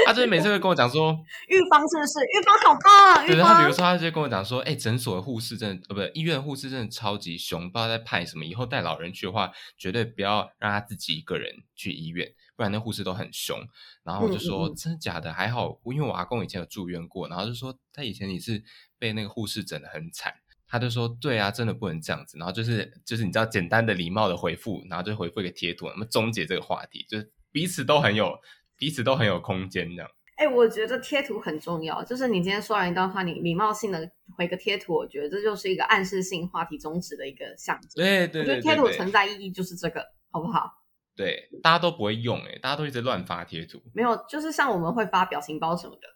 [0.06, 1.12] 他就是每次会跟我讲说，
[1.50, 2.20] 预防是不是？
[2.26, 3.26] 预防好棒。
[3.26, 8.46] 对，他比如说，他就跟我讲说，哎，诊所的护士真的，呃，不对，医院的护士真的超级凶，不知道在派什么。
[8.46, 13.60] 以后带老人去的话，绝对不要让他自己一个人去医院，不然那护士都很凶。
[14.04, 15.32] 然后我就说，真的假的？
[15.34, 18.64] 还好，因为我阿公以前有住院过，然后就说他以前也是
[18.98, 20.34] 被那个护士整的很惨。
[20.68, 22.38] 他就说，对啊，真的不能这样子。
[22.38, 28.40] 然后就是就是你知道，简单的礼貌的回复，然后就回复一个贴图，那么终结这个话题，就是彼此都很有。
[28.82, 30.10] 彼此都很有空间，这样。
[30.38, 32.04] 哎，我觉得贴图很重要。
[32.04, 38.04] 就是你今天说完一段话，你礼貌性的回个贴图，我觉得这就是一个暗示性话题终止的一个象征。
[38.04, 40.68] 对对对，我觉得贴图存在意义就是这个，好不好？
[41.16, 43.80] 对，大家都不会用，哎，大家都一直乱发贴图。
[43.94, 46.08] 没有，就是像我们会发表情包什么的。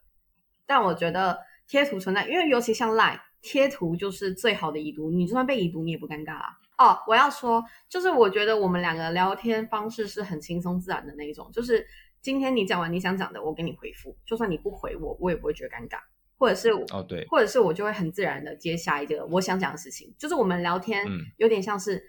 [0.66, 6.48] 但我觉得贴图存在，因为尤其像 Line 贴图就是最好的已读，你就算被已读，你也不尴尬啊。
[6.80, 11.86] 哦，我要说，就是我觉得我们两个聊天方式是很轻松自然的那一种，就是。
[12.26, 16.00] 今天你讲完你想讲的，我给你回复，就算你不回我，我也不会觉得尴尬，
[16.40, 21.06] 或者是哦对，或者是我就会很自然的接下一个我想讲的事情，就是我们聊天
[21.38, 22.04] 有点像是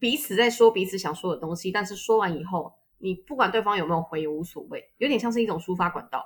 [0.00, 6.24] 彼此在说彼此想说的东西，但是说完以后，你不管对方有没有回也无所谓，有点像是一种抒发管道。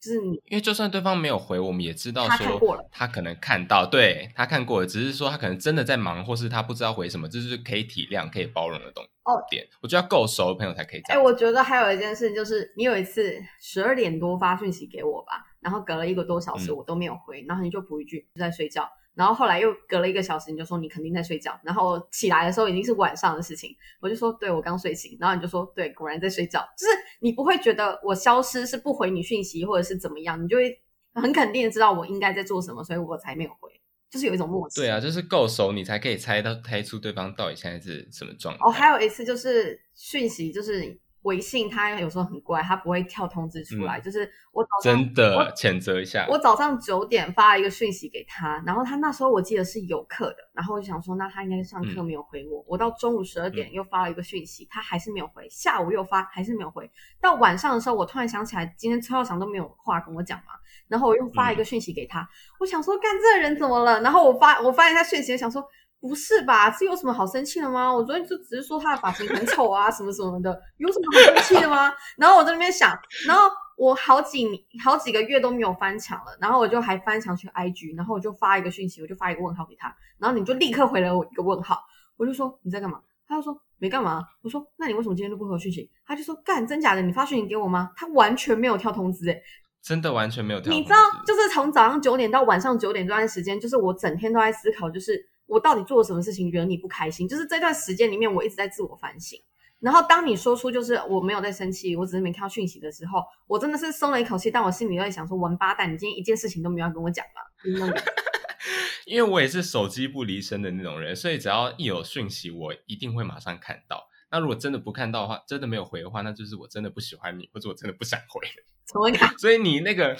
[0.00, 9.66] 就是你，因为就算对方没有回，我们也知道说他可能看到，对他看过了，只是说他可能真的在忙，或是他不知道回什么，这是可以体谅、可以包容的东哦点。
[9.82, 11.20] 我觉得要够熟的朋友才可以这样。
[11.20, 18.88] 哎，我觉得还有一件事，就是你有一次十二点多发讯息给我吧，然后隔了一个多小时我都没有回，然后你就补一句在睡觉。
[19.20, 21.60] 然后后来又隔了一个小时，你就说你肯定在睡觉。
[21.62, 25.14] 然后起来的时候已经是晚上的事情，我就说对我刚睡醒。
[25.20, 26.60] 然后你就说对，果然在睡觉。
[26.74, 30.80] 就是你不会觉得我消失是不回你讯息或者是怎么样，你就会
[31.12, 33.70] 很肯定的知道我应该在做什么，所以我才没有回。
[34.10, 34.80] 就是有一种默契。
[34.80, 38.60] 对啊，就是够熟，你才可以猜到猜出对方到底现在是什么状态。
[38.64, 40.98] 哦，还有一次就是讯息就是。
[41.22, 44.00] 微信它有时候很怪，它不会跳通知出来。
[44.00, 52.64] 就是我早上真的谴责一下，我早上九点发了一个讯息给他，然后他那时候我记得是有课的，然后我就想说，那他应该是上课没有回我。
[52.66, 55.46] 我到中午十二点又发了一个讯息，他还是没有回。
[55.50, 56.90] 下午又发还是没有回。
[57.20, 60.52] 到晚上的时候，我突然想起来，今天崔校长都没有话跟我讲嘛，
[60.88, 62.28] 然后我又发一个讯息给他，
[62.58, 64.00] 我想说，干这个人怎么了？
[64.00, 65.62] 然后我发我发现他讯息，想说。
[66.00, 66.70] 不是吧？
[66.70, 67.92] 这有什么好生气的吗？
[67.92, 71.92] 我昨天就只是说他的发型很丑啊，什么什么的，有什么好生气的吗？
[72.16, 74.48] 然后我在那边想，然后我好几
[74.82, 81.78] 好几个月都没有翻墙了，然后我就还翻墙去 IG，然后我就发一个讯息，我就发一个问号给他，然后你就立刻回了我一个问号，
[82.16, 82.98] 我就说你在干嘛？
[83.28, 84.24] 他就说没干嘛。
[84.42, 85.90] 我说那你为什么今天都不回我讯息？
[86.06, 87.90] 他就说干真假的，你发讯息给我吗？
[87.94, 89.42] 他完全没有跳通知，诶
[89.82, 90.72] 真的完全没有跳。
[90.72, 95.28] 你知道，就是从早上九点到晚上九点这段时间，就是我整天都在思考，就是。
[95.50, 97.26] 我到底做了什么事情惹你不开心？
[97.26, 99.36] 就是这段时间里面，我一直在自我反省。
[99.80, 104.48] 然后当你说出就是我没有在生气，我只是没看到讯息的时候，我真的是松了一口气。
[104.50, 107.92] 但我心里在想说，王八蛋，你今天一件事情都没有跟我讲吗？
[109.06, 114.06] 因为我也是手机不离身的那种人，所以只要一有讯息，我一定会马上看到。
[114.30, 118.46] 那如果真的不看到的话，真的没有回的话，那就是我真的不喜欢你，或者我真的不想回。
[118.84, 119.36] 怎么看？
[119.38, 120.16] 所以你那个，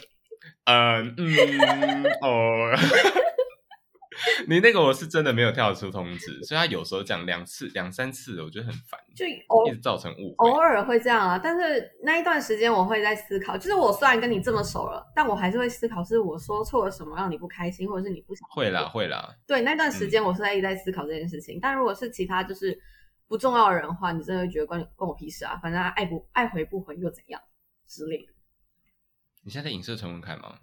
[0.64, 2.74] 呃，嗯，哦。
[4.46, 10.48] 你那个我是真的没有跳出通知，所以他有时候讲两次、两三次，我觉得很烦，就一直造成误会。
[10.48, 18.48] 偶尔会这样啊，但是那一段时间我会在思考，就是我虽然跟你这么熟了，但我还是会思考，是我说错了什么让你不开心，或者是你不想。
[18.50, 19.34] 会啦，会啦。
[19.46, 21.58] 对，那段时间我是在一直在思考这件事情。
[21.60, 22.78] 但如果是其他就是
[23.28, 25.58] 不重要的人的话，你真的会觉得关关我屁事啊？
[25.62, 27.40] 反正爱不爱回不回又怎样
[27.86, 28.32] 之类的。
[29.42, 30.58] 你现在影射陈文凯吗？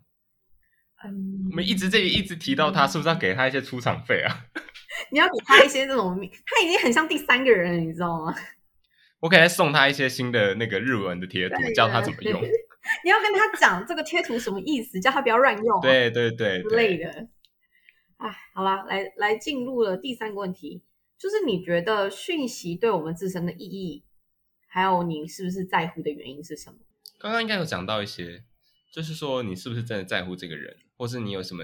[1.03, 4.45] 嗯，我们一直这里一直提到他，是不是要给他一些出场费啊？
[5.11, 8.33] 你要给他一些这种，他已经很像第三个人了，你知道吗？
[9.21, 12.41] 我可以送他一些新的那个日文的贴图，教他怎么用。
[13.03, 15.81] 你要跟他讲这个贴图什么意思，叫他不要乱用。
[15.81, 17.27] 对对对，之类的。
[18.17, 20.81] 哎，好了，来来进入了第三个问题，
[21.19, 24.03] 就是你觉得讯息对我们自身的意义，
[24.67, 26.77] 还有你是不是在乎的原因是什么？
[27.19, 28.43] 刚刚应该有讲到一些。
[28.89, 31.63] 就是说，你是不是真的在乎这个人，或是你有什么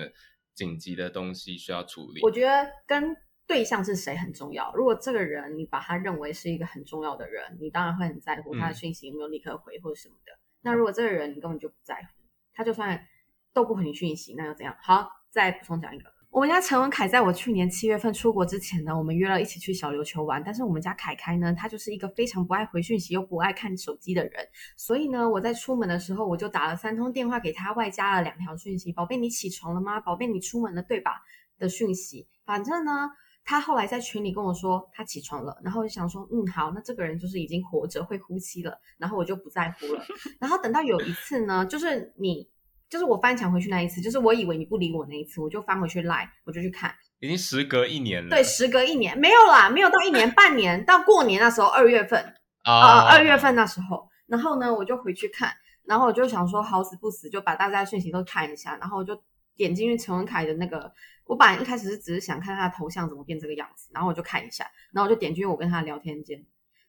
[0.53, 2.21] 紧急的东西需要处理？
[2.21, 3.15] 我觉得跟
[3.45, 4.73] 对象是谁很重要。
[4.73, 10.31] 如果这个人你把他认为是一个很重要的人，你当然会很在乎他的讯息有没有立刻回或者什么的。
[10.61, 13.07] 那如果这个人你根本就不在乎，他就算
[13.51, 14.77] 都不回你讯息，那又怎样？
[14.81, 16.12] 好，再补充讲一个。
[16.33, 20.41] 我们家陈文凯在我去年七月份出国之前呢，我们约了一起去小琉球玩。
[20.43, 24.43] 但是我们家凯凯呢，他就是一个非常不爱回讯息又不爱看手机的人，
[24.75, 29.99] 所以呢，我在出门的时候我就打了三通电话给他，外加了两条讯息：“宝贝，你起床了吗？
[29.99, 31.21] 宝贝，你出门了对吧？”
[31.59, 32.27] 的讯息。
[32.43, 33.11] 反正呢，
[33.45, 40.03] 他后来在群里跟我说他起床了，然后我就想说，嗯，好，那这个人就是已经活着会呼吸了，然后我就不在乎了。
[40.41, 42.49] 然后等到有一次呢，就是你，
[42.93, 48.29] 就是我翻墙回去那一次，就是我以为你不理我那一次，我就翻回去赖，我就去看，已经时隔一年了。
[48.29, 52.23] 对，时隔一年没有啦，没有到一年，半年到过年那时候二月份
[52.61, 55.51] 啊，二月份那时候，然后呢，我就回去看，
[55.85, 59.19] 然后我就想说好死不死就把大家的讯息都看一下，然后我就
[59.55, 60.93] 点进去陈文凯的那个。
[61.25, 66.45] 我本来一开始是只是想看他的头像怎么变这个样子，然后我就看一下，然后我就点进去我跟他的聊天间，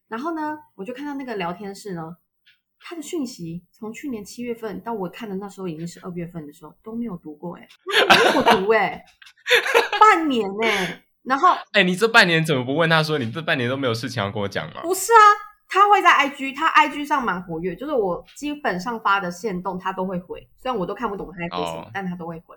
[0.06, 2.14] 然后呢，我就看到那个聊天室呢，
[2.80, 7.66] 他的讯息从去年七月份到我看的那时候已经是二月份的时候都没有读过，哎，
[8.08, 9.04] 没有读哎，
[9.98, 14.82] 半年哎，然后 哎，你这半年怎么不问他说你这半年都没有事情要跟我讲吗？
[14.82, 15.24] 不是啊，
[15.68, 22.56] 他会在 IG，他 IG 上蛮活跃，就是我基本上发的线动他都会回，虽然我都看不懂他在说什么，但他都会回。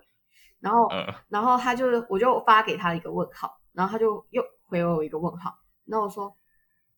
[0.60, 0.88] 然后，
[1.28, 5.54] 然后他就，我就发给他一个问号，然后他就又回我一个问号。
[5.86, 6.36] 然后我说：“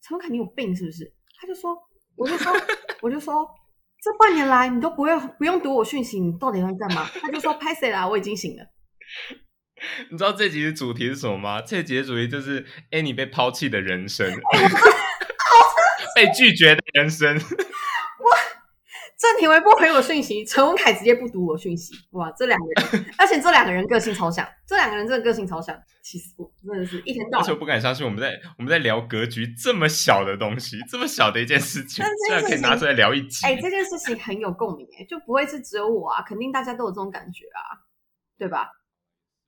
[0.00, 1.76] 陈文凯，你有病是不是？”他就说
[2.16, 2.50] ：“我就说，
[3.02, 3.48] 我就说，
[4.02, 8.06] 这半年来你都不会不用读我讯息，你到底在干嘛？”他就说：“拍谁啦？
[8.06, 8.64] 我已经醒了。
[10.10, 11.62] ”你知道这集的主题是什么吗？
[11.62, 14.30] 这集的主题就是 Annie 被抛弃的人生，
[16.14, 17.40] 被拒绝的人生。
[19.20, 27.44] 郑庭维不回我讯息，陈文凯直接不读我讯息，哇，这两个人， 而且这两个人个性超像，这两个人真的个性超像，气死我，真的是一天到晚。
[27.44, 33.46] 而且我不敢相信我们在我们在聊格局这么小的东西，这么小的一件事情，居然可以拿出来聊一集。
[33.46, 37.76] 哎，这件事情很有共鸣，哎，就不会是只有我啊，肯定大家都有这种感觉啊，
[38.38, 38.70] 对吧？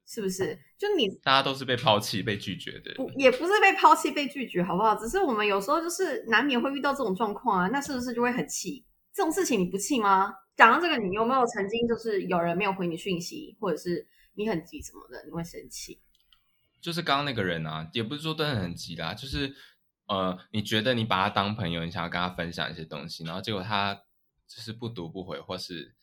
[0.06, 0.54] 是不是？
[0.76, 4.94] 就你大家都是被抛弃、被拒绝的，不也不是被抛弃、被拒绝，好不好？
[4.96, 8.84] 只是我们有时候就是难免会遇到这种状况啊，那是不是就会很气？
[9.14, 10.32] 这种事情你不气吗？
[10.56, 16.00] 讲到这个，你有没有曾经就是有人没有回你讯息，或者是你很急什么的，你会生气？
[16.80, 19.54] 就是刚刚那个人啊，也不是说真的很急啦，就是
[20.06, 23.94] 呃，你觉得你把他当朋友，你想要跟他分享一些东西，然后结果他
[24.48, 25.94] 就是不读不回，或是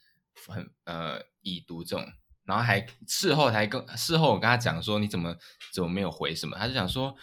[0.47, 2.05] 很呃已读这种，
[2.43, 5.35] 然后还事后还跟事后我跟他讲说你怎么
[5.73, 7.15] 怎么没有回什么，他就想说。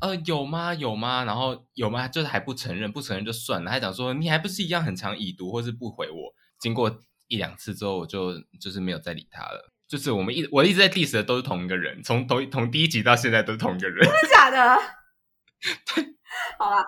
[0.00, 0.74] 呃，有吗？
[0.74, 1.24] 有吗？
[1.24, 2.06] 然后有吗？
[2.06, 3.70] 就是还不承认，不承认就算了。
[3.70, 6.34] 还讲说你还不是一样很常已读或是不回我。
[6.60, 9.72] 经过一两次之后，我就就是没有再理他了。
[9.88, 14.04] 就是我们一我一直在 diss 的都是同一个人，从同从第一集到现在都是同一个人。
[14.04, 14.76] 真的假的？
[16.58, 16.84] 好吧，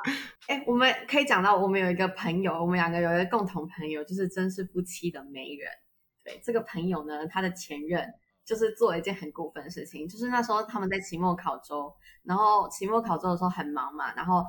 [0.47, 5.71] 哎，我们可以讲到我们有一个朋友，我们两个有一个共同朋友，就是真是夫妻的媒人。
[6.25, 8.07] 对，这个朋友呢，他的前任。
[8.49, 14.43] 就是做了一件很过分的事情，就是那时候他们在期末考周，然后期末考周的时候很忙嘛，然后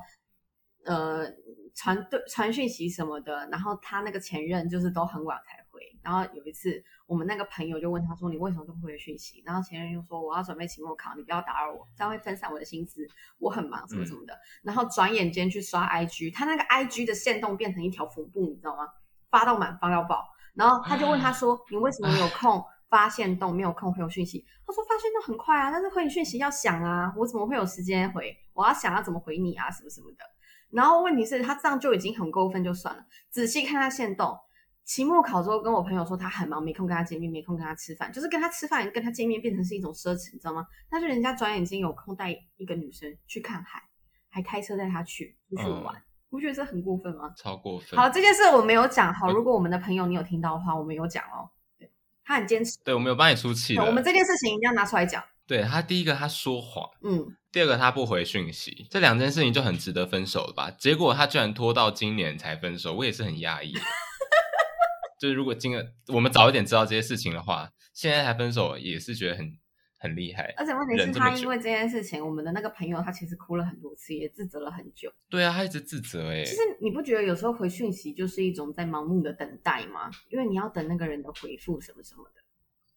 [0.86, 1.26] 呃
[1.74, 13.06] 传对传讯息什么的，然后他那个前任就是都很晚才回，然后有一次我们那个朋友就问他说：“你为什么都不回讯息？”然后前任就说：“我要准备期末考，你不要打扰我，这样会分散我的心思，
[13.38, 14.34] 我很忙什么什么的。”
[14.64, 18.88] 然后转眼间去刷 IG，他那个 IG 的线动变成一条瀑布，你知道吗？
[19.30, 28.36] 发到满发到爆，然后他就问他说：“你为什么有空？”发现动没有空回我讯息，他说发现动很快啊，但是回你讯息要想啊，我怎么会有时间回？
[28.52, 30.24] 我要想要怎么回你啊，什么什么的。
[30.70, 33.02] 然后问题是，他这样就已经很过分，就算了。
[33.30, 34.36] 仔细看他现动，
[34.84, 40.66] 期末考之后跟我朋友说他很忙，没空跟他见面，没空跟他吃饭，就是跟他吃饭跟他见面变成是一种奢侈，你知道吗？
[40.90, 43.80] 但是人家转眼间有空带一个女生去看海，
[44.28, 45.94] 还开车带他去出去玩，
[46.28, 47.32] 不觉得这很过分吗？
[47.36, 47.98] 超过分。
[47.98, 49.14] 好，这件事我没有讲。
[49.14, 51.50] 好，如果我们的朋友你有听到的话，我们有讲哦。
[52.30, 53.76] 他很坚持，对我没有帮你出气。
[53.76, 55.20] 我们这件事情一定要拿出来讲。
[55.48, 60.70] 对他第一个他说谎，嗯，第二个他不回讯息，这两件事情就很值得分手了吧？
[60.70, 63.74] 结果他居然拖到今年才分手，我也是很压抑。
[65.18, 69.52] 就是如果今个我们早一点知道这些事情的话，现在才分手也是觉得很。
[70.02, 75.12] 很厉害，而且问题是，他因为这件事情，我们的那个朋友他其实哭了很多次，也自责了很久。
[75.28, 76.42] 对啊，他一直自责哎。
[76.42, 80.10] 其实你不觉得有时候回讯息就是一种在盲目的等待吗？
[80.30, 82.40] 因为你要等那个人的回复什么什么的，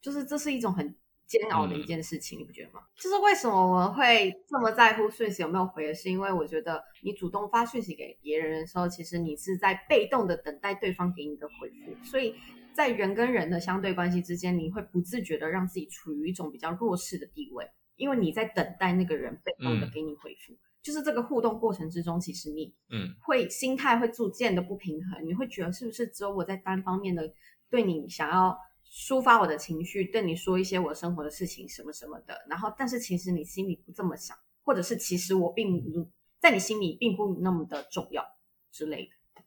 [0.02, 0.96] 就是这是一种很
[1.28, 2.80] 煎熬的一件事情，你不觉得吗？
[2.96, 12.34] 就是为什么我们会这么在乎讯息有没有回，是因为我觉得你主动发讯息给别人的时候，其实你是在被动的等待对方给你的回复，所以。
[12.74, 17.65] 在人跟人的相对关系之间，你会不自觉的让自己处于一种比较弱势的地位，
[17.95, 20.53] 因为你在等待那个人被动的给你回复。
[20.82, 27.34] 就是这个互动过程之中，其实你嗯会心态会逐渐的不平衡，你会觉得是不是只有我在单方面的
[27.69, 36.09] 对你想要抒发我的情绪，对你说一些我生活的事情什么什么的，然后但是其实你心里不这么想，或者是其实我并不
[36.39, 38.26] 在你心里并不那么的重要
[38.71, 39.41] 之类的，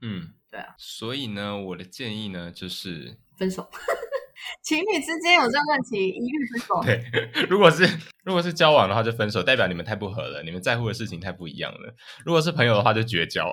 [0.00, 0.32] 嗯。
[0.56, 3.68] 对啊，所以呢，我的建议呢就是分手。
[4.62, 6.82] 情侣之间有这问题，一律分手。
[6.82, 7.04] 对，
[7.50, 7.86] 如果是
[8.24, 11.94] 如果是交往的话就分手，代表你们太不合了，你们在乎的事情太不一样了。
[12.24, 13.52] 如果是朋友的话就绝交。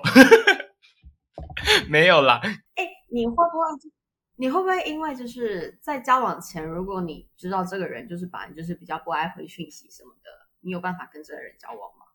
[1.88, 2.40] 没有啦。
[2.76, 3.90] 哎，你会不会？
[4.36, 10.30] 你会不会因为就是在交往前，如果你知道这个人就是把你就是比较不爱回讯息什么的，
[10.60, 12.06] 你有办法跟这个人交往吗？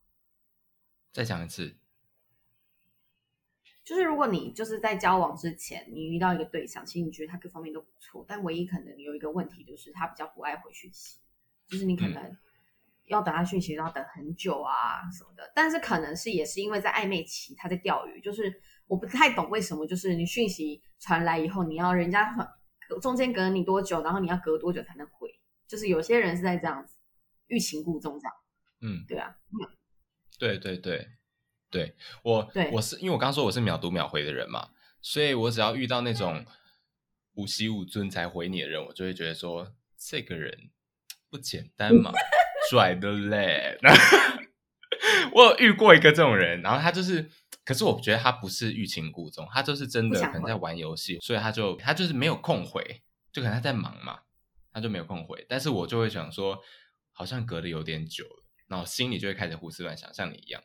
[1.13, 1.77] 再讲一次。
[3.89, 11.17] 就是如果你就是在交往之前，你遇到一个对象，其实你觉得他各方面都不错，但唯一可能有一个问题就是他比较不爱回讯息，
[11.67, 12.37] 就是你可能
[13.05, 15.51] 要等他讯息要等很久啊什么的。
[15.55, 22.31] 但是可能是也是因为在暧昧期他在钓鱼，就是我不太懂为什么，就是你讯息传来以后，你要人家
[23.01, 25.27] 中间隔你多久，然后你要隔多久才能回，
[25.67, 26.95] 就是有些人是在这样子
[27.47, 28.35] 欲擒故纵这样。
[28.81, 29.35] 嗯，对啊，
[30.37, 31.07] 对对对。
[31.71, 34.69] 对我，我是因为我刚说我是秒读秒回的人嘛，
[35.01, 36.45] 所以我只要遇到那种
[37.35, 40.69] 五喜五尊才回你的人，我就会觉得说这个人
[41.29, 42.11] 不简单嘛，
[42.69, 43.77] 拽的嘞。
[45.31, 47.29] 我有遇过一个这种人，然后他就是，
[47.63, 53.01] 可是我觉得他不是欲擒故纵，他就是真的可能在玩游戏，所以他就他就是没有空回，
[53.31, 54.21] 就可能他在忙嘛，
[54.73, 55.45] 他就没有空回。
[55.47, 56.59] 但是我就会想说，
[57.11, 60.61] 好像隔的有点久了，然后心里就会开始胡思乱想，像你一样。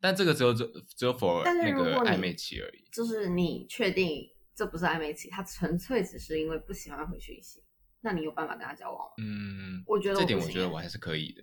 [0.00, 0.64] 但这个只有只
[0.96, 2.84] 只有 for 那个暧昧期而已。
[2.92, 7.62] 就是你确定这不是暧昧期，他纯粹只是因为不喜欢回讯息，
[8.00, 9.12] 那你有办法跟他交往吗？
[9.18, 11.42] 嗯，我觉得这点我觉得我还是可以的。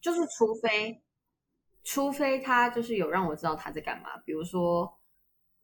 [0.00, 1.02] 就是除非，
[1.84, 4.96] 除非他就是有让我知道他在干嘛，比如说。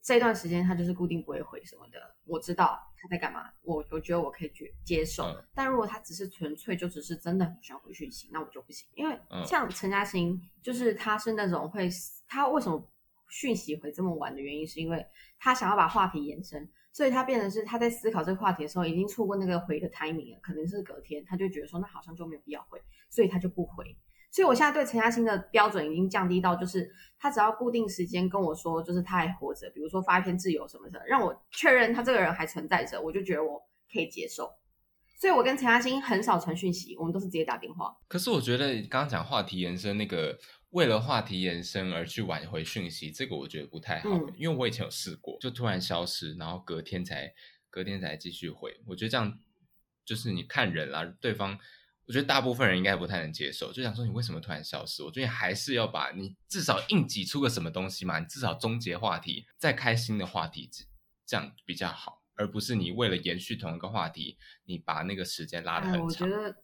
[0.06, 5.24] 这段时间他就是固定不会回什么的，我知道他在干嘛，我我觉得我可以去接受。
[5.52, 8.88] 但如果他只是纯粹就只是真的很喜欢回讯息，那我就不行。
[8.94, 11.88] 因为像陈嘉欣，就是他是那种会，
[12.28, 12.88] 他为什么
[13.30, 15.04] 讯息回这么晚的原因，是因为
[15.40, 22.80] 他想要把话题延伸，所以他变成是他在思考这个话题的时候，已经错过那个回的 timing 了，可能是隔天，他就觉得说那好像就没有必要回，
[23.10, 23.96] 所以他就不回。
[24.36, 26.86] 所以，我现在对陈嘉欣的标准已经降低到，就是
[27.18, 33.58] 他只要固定时间跟我说，就是他还活着，比如说发一篇自由什么的，让我确认他这个人还存在着，我就觉得我
[33.90, 34.50] 可以接受。
[35.18, 37.96] 所以我跟陈嘉欣很少传讯息，我们都是直接打电话。
[38.08, 47.32] 可是我觉得刚刚讲话题延伸，那个为了话题延伸而去挽回讯息，这个我觉得不太好，因为我以前有试过，就突然消失，然后隔天才
[47.70, 49.38] 隔天才继续回，我觉得这样
[50.04, 51.58] 就是你看人啦，对方。
[52.06, 55.02] 我觉得大部分人应该不太能接受，就想说你为什么突然消失？
[55.02, 60.70] 我觉得还是要把你至少硬挤出个什么东西嘛，你至少终结话题，再开新的话题，
[61.26, 66.04] 这样比较好，而不是你为了延续同一个话题，你把那个时间拉得很长。
[66.04, 66.56] 我觉得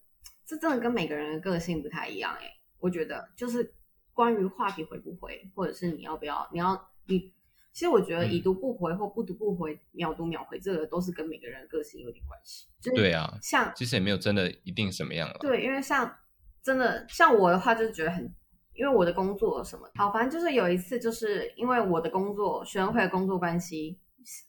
[0.47, 2.49] 这真的跟每个人的个性不太一样哎。
[2.79, 3.75] 我觉得就是
[4.13, 7.33] 关于话题回不回，或者是你要不要，你要你。
[7.73, 12.67] 其实我觉得已读不回或不读不回、秒读秒回，这个都是跟每个人的个性有点关系。
[12.95, 15.39] 对啊，像其实也没有真的一定什么样了。
[15.41, 16.15] 对，因为像
[16.63, 18.31] 真的像我的话，就是觉得很，
[18.75, 23.99] 因为我的工作什么，好，反正就是有一次，就是因为我的工作学生会的工作关系，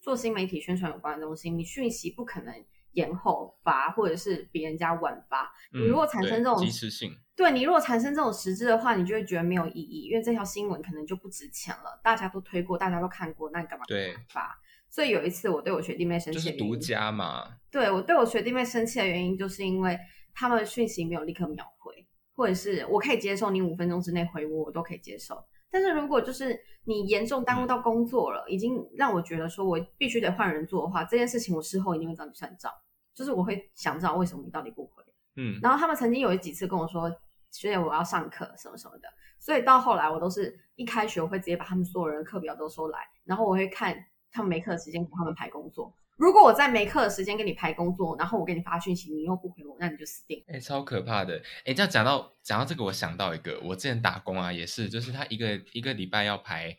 [0.02, 2.54] 做新媒体宣传有关的东西，你讯息不可能。
[2.94, 13.86] 延后发，或者是比人家晚发，你如果产生这种及时性，对你如果产生这种实质的话，你就会觉得没有意义，因为这条新闻可能就不值钱了，大家都推过，大家都看过，那你干嘛
[14.30, 14.58] 发？
[14.90, 17.58] 所以有一次我对我学弟妹生气，就是独家嘛。
[17.72, 19.98] 对我对我学弟妹生气的原因，就是因为
[20.36, 25.44] 他们讯息没有立刻秒回，或者是我可以接受你五分钟之内回我，我都可以接受。
[25.74, 32.72] 但是如果就是你严重耽误到工作了，已经让我觉得说我必须得换人做的话，这件事情我事后一定会找你算账。
[33.16, 35.04] 就是我会想知道为什么你到底不回，
[35.36, 37.10] 嗯，然后他们曾经有几次跟我说，
[37.52, 39.08] 学姐我要上课什么什么的，
[39.40, 43.96] 所以到后来我都是一开学我会直接把他们所有人的课表都收来，然后我会看
[44.32, 45.92] 他们没课的时间给他们排工作。
[46.16, 50.44] 如果我在没课的时间给你排工作，然后我给你发讯息，你又不回我，那你就死定。
[50.48, 51.42] 哎，超可怕的！
[51.66, 56.78] 哎，这样讲到讲到这个，我想到一个，我之前打工啊，也是，就是他一个一个礼拜要排，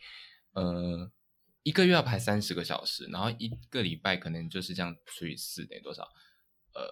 [0.52, 1.10] 呃，
[1.62, 6.04] 一个月要排三十个小时，然后一个礼拜可能就是这样除以四等于多少？
[6.74, 6.82] 呃，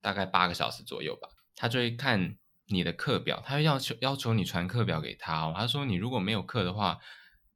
[0.00, 1.28] 大概八个小时左右吧。
[1.56, 2.36] 他就会看
[2.66, 5.52] 你的课表，他会要求要求你传课表给他。
[5.54, 6.98] 他说你如果没有课的话，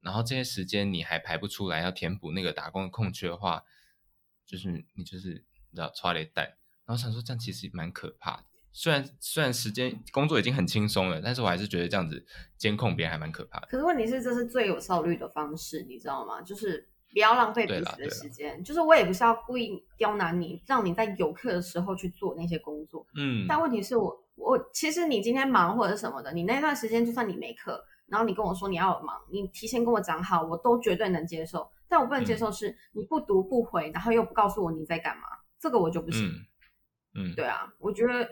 [0.04, 3.64] 然后这些时间你还排不出来，要填补那个打工的空缺的话，
[4.46, 5.30] 就是你就是
[5.70, 6.44] 你知道抓了蛋。
[6.86, 8.44] 然后想说这样其实蛮可怕的。
[8.70, 12.24] 虽然虽然时间工作已经很轻松了，但是我还是觉得这样子
[12.56, 13.66] 监控别人还蛮可怕的。
[13.68, 16.40] 可是问题是，这是最有效率的方式，你知道吗？
[16.42, 16.88] 就是。
[17.12, 23.06] 不要浪费彼此的时间，就是我也不是要故意刁难你，让你在有课的时候去做那些工作。
[23.14, 31.68] 嗯，但问题是我我其实你今天忙或者什么的，你那段时间就算你没课，然后你跟我说你要忙，你提前跟我讲好，我都绝对能接受。
[31.88, 35.22] 但我不能接受是你不读不回，然后又不告诉我你在干嘛，
[35.60, 36.28] 这个我就不行。
[37.14, 38.28] 嗯，对啊，我觉得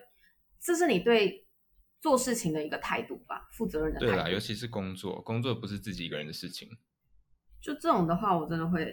[0.60, 1.46] 这是你对
[2.00, 4.12] 做事情的一个态度吧，负责任的态度。
[4.12, 6.68] 对啦，尤其是工作，工作不是自己一个人的事情。
[7.60, 8.92] 就这种的话，我真的会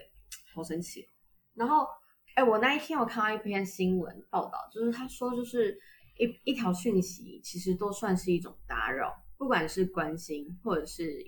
[0.53, 1.09] 好生气。
[1.55, 1.87] 然后，
[2.35, 5.75] 哎，我那一天我看到一篇新闻报道，就是他说，就是
[6.19, 11.25] 一一条讯息，其实都算是一种打扰，不管是关心或者是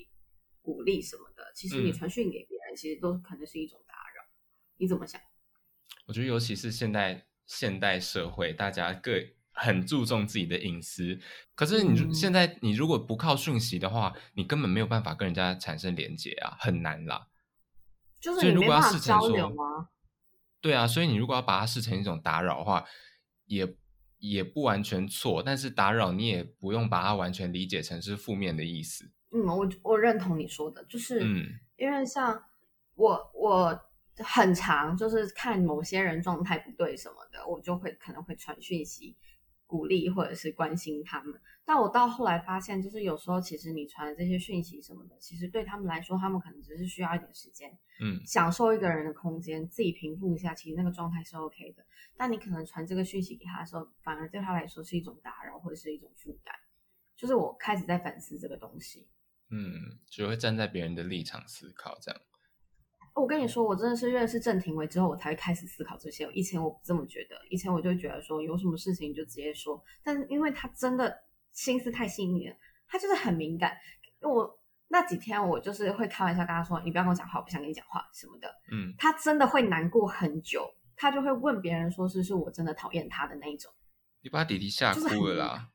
[0.61, 4.29] 鼓励什么的，其实你传讯给别人，其实都可能是一种打扰。
[4.75, 5.19] 你怎么想？
[6.07, 9.13] 我觉得，尤其是现代现代社会，大家各
[9.53, 11.21] 很注重自己的隐私。
[11.55, 17.29] 可是你现在，你如果不靠讯息的话，你根本没有办法跟人家产生连接啊，很难啦。
[18.19, 19.89] 就是你没办法交流吗？
[20.59, 22.85] 对啊，所以你如果要把它视成一种打扰的话，
[23.45, 23.65] 也
[24.21, 25.43] 也不完全错。
[25.43, 29.11] 但是打扰你也不用把它完全理解成是负面的意思。
[29.31, 31.45] 嗯，我我认同你说的，就是嗯，
[31.75, 32.41] 因为像
[32.95, 33.77] 我我
[34.17, 39.17] 很常就是看某些人状态不对什么的，我就会可能会传讯息。
[39.71, 51.85] 鼓励或者是关心他们，但我到后来发现，就是有时候其实你传的这些讯息什么的，其实对他们来说，他们可能只是需要一点时间，嗯，享受一个人的空间，自己平复一下，其实那个状态是 OK 的。
[52.17, 56.53] 但你可能传这个讯息给他的时候，反而对他来说是一种打扰或者是一种负担。
[57.15, 59.07] 就是我开始在反思这个东西，
[59.51, 62.21] 嗯，就会站在别人的立场思考这样。
[63.13, 66.29] 我跟你说，我真的是认识郑庭伟之后，我才会开始思考这些。
[66.33, 69.83] 以前我不这么觉得，以前我就觉得说有什么事情就直接说。
[70.03, 71.13] 但是因为他真的
[71.51, 72.55] 心思太细腻了，
[72.87, 73.75] 他就是很敏感。
[74.21, 83.71] 我那几天我就是会开玩笑跟他说：“你不要跟我讲话，我不想跟你讲话什么的。”嗯，他真的会难过很久，他就会问别人说：“是是我真的讨厌他的那一种。”
[84.21, 85.70] 你把弟弟吓哭了啦。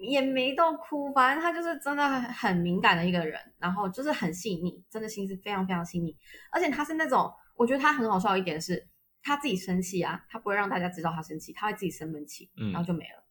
[0.00, 6.16] 也没到哭，反正他就是真的很很敏感的一个人，然后就是很细腻，真的心思非常非常细腻。
[6.50, 8.88] 而且他是那种，我觉得他很好笑一点是，
[9.22, 13.24] 他自己生气啊，他不会让大家知道他生气，他会自己生闷气，然后就没了。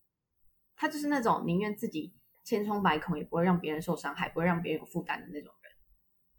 [0.75, 5.71] 他就是那种宁愿自己千疮百孔，也不会让别人受伤害，不会让别人有负担的那种人。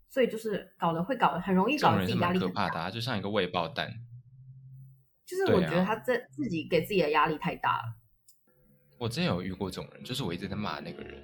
[0.08, 3.92] 所以就是搞得会搞得很容易搞得自己压力很可怕的，就像一个未爆弹。
[5.24, 8.01] 就是我觉得他这自己给自己的压力太大了。
[9.02, 11.20] 我之前有遇过这种人，就是我一直在骂那个人，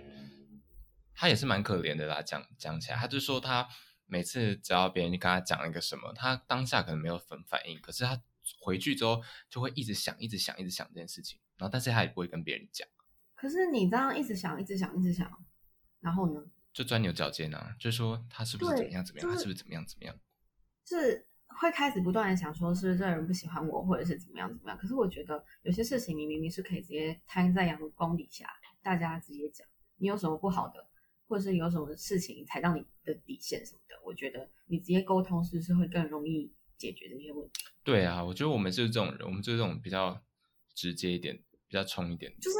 [1.14, 2.20] 他也是蛮可怜的啦。
[2.20, 3.68] 讲讲起来，他就说他
[4.04, 8.20] 每次只要别人跟他讲一个什么，他当下可能没有粉反应，可是他
[8.60, 12.88] 回去之后就会一直想，一直想，一直想这件事情，然后但是他也不会跟别人讲。
[13.36, 15.30] 可是你这样一直想，一直想，一直想，
[16.00, 16.44] 然后呢？
[16.72, 20.18] 就钻牛角尖啊，就说他是不是怎么样怎么样，他是不是怎么样怎么样？
[20.84, 21.28] 是。
[21.48, 24.78] 会开始不断的想说，是不是这人不喜欢我，或者是怎么样怎么样？
[24.78, 28.46] 可是我觉得有些事情，你明明是可以直接摊在阳光底下，
[28.82, 30.86] 大家直接讲，你有什么不好的，
[31.26, 37.64] 或者是有什么事情踩到你的底线什么的，我觉得你直接沟通是不是会更容易解决这些问题？
[37.82, 40.22] 对啊，我觉得我们就是这种人，我们就是这种比较
[40.74, 41.34] 直接一点，
[41.66, 42.32] 比较冲一点。
[42.40, 42.56] 就是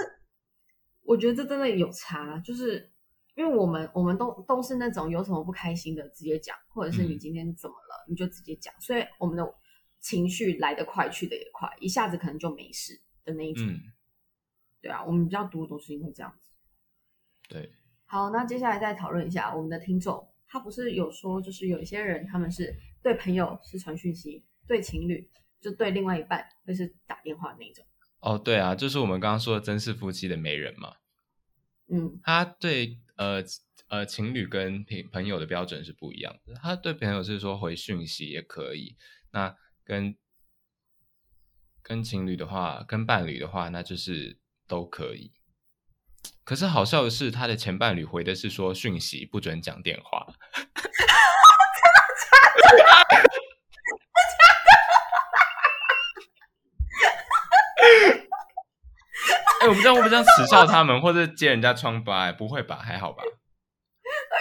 [1.03, 2.93] 我觉得这真的有差，就是。
[3.39, 9.55] 因为我们我们都都是那种有什么不开心的直接讲，或者是你今天怎么了你就直接讲，所以我们的
[10.01, 13.65] 情绪来得快去得也快，一下子可能就没事的那一种。
[14.83, 16.51] 对啊，我们比较多都是因为这样子。
[17.49, 17.71] 对，
[18.07, 25.31] 好，那接下来再讨论一下我们的听众，他不是有说就是有一些人他们是对朋友是传讯息，对情侣
[25.61, 27.87] 就对另外一半会是打电话那种。
[28.19, 30.97] 哦，对啊，就是我们刚刚说的真是夫妻的媒人嘛。
[31.87, 32.99] 嗯，他对。
[33.19, 33.45] 呃
[33.89, 36.55] 呃，情侣跟朋朋友的标准是不一样的。
[36.55, 38.97] 他对朋友是说回讯息也可以，
[39.33, 40.17] 那跟
[41.83, 45.33] 跟情侣的话，跟伴侣的话，那就是都可以。
[46.45, 50.27] 可是好笑的是，他的前伴侣回的是说讯息不准讲电话。
[59.58, 62.33] 哎，我们这样会不会这样耻笑他们，或者揭人家疮疤？
[62.33, 63.23] 不会吧，还好吧？
[63.23, 64.37] 哎，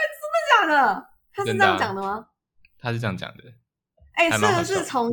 [0.64, 1.08] 真的假的？
[1.34, 2.28] 他是这样讲的吗？
[2.80, 3.44] 他是这样讲的。
[4.14, 5.10] 哎，是不是从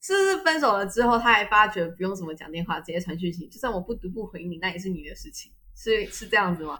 [0.00, 6.78] 是不是分手了之后，他还发觉不用什么讲电话，直接传讯息，就算我不读不回你，那也是你的事情，是是这样子吗？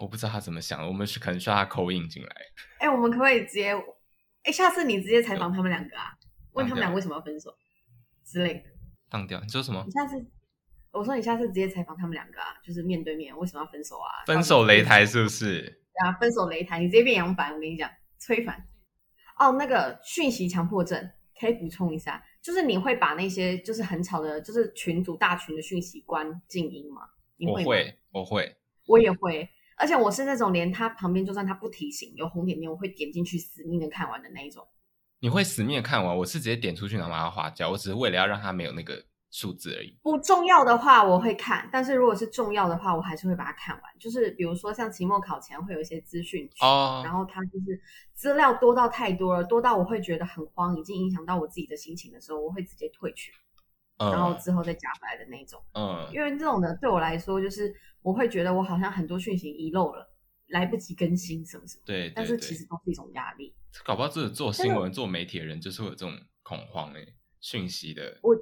[0.00, 2.30] 我不知道他怎么想，我们是可能需要他口音进来。
[2.78, 3.74] 哎，我们可不可以直接？
[4.44, 6.12] 哎，下次你直接采访他们两个啊，
[6.52, 7.54] 问他们俩为什么要分手
[8.24, 8.62] 之类的。
[9.10, 9.40] 当掉？
[9.40, 9.84] 你说什么？
[9.84, 10.16] 你下次。
[10.92, 14.24] 我说你下次直接采访他们两个啊，就是面对面，为什么要分手啊？
[14.26, 15.60] 分手擂台是不是？
[15.62, 18.66] 对啊，分手擂台，你直接变杨凡，我跟你讲，崔凡。
[19.38, 27.02] 哦，那个讯息强迫症可以补充一下，就是你会把那些就是很吵的，就是群组大群的讯息关静音吗？
[27.46, 34.66] 我会，我会，我也会，而且我是那种连他旁边就算他不提醒有红点点，我会点进去死命的看完的那一种。
[35.20, 36.16] 你会死命的看完？
[36.16, 39.96] 我是直接点出去然后把它划掉，我只是为了要让他没有那个数字而已。
[40.02, 43.84] 不重要的话我会看，但是如果是重要的话，我还是会把它看完。
[43.98, 47.80] 就是比如说像期末考前会有一些资讯哦，然后它就是
[48.14, 53.32] 资料多到太多了，多到我会觉得很慌，已经影响到我自己的心情的时候，我会直接退去，
[53.98, 55.62] 然后之后再加回来的那种。
[55.74, 60.14] 嗯，因为这种的对我来说，就是我会觉得我好像很多讯息遗漏了。
[60.48, 63.54] 来不及更新什么什么，对，但是其实都是一种压力。
[63.84, 67.06] 搞不好这做新闻、做媒体的人就是会有这种恐慌哎，
[67.38, 68.18] 讯息的。
[68.22, 68.34] 我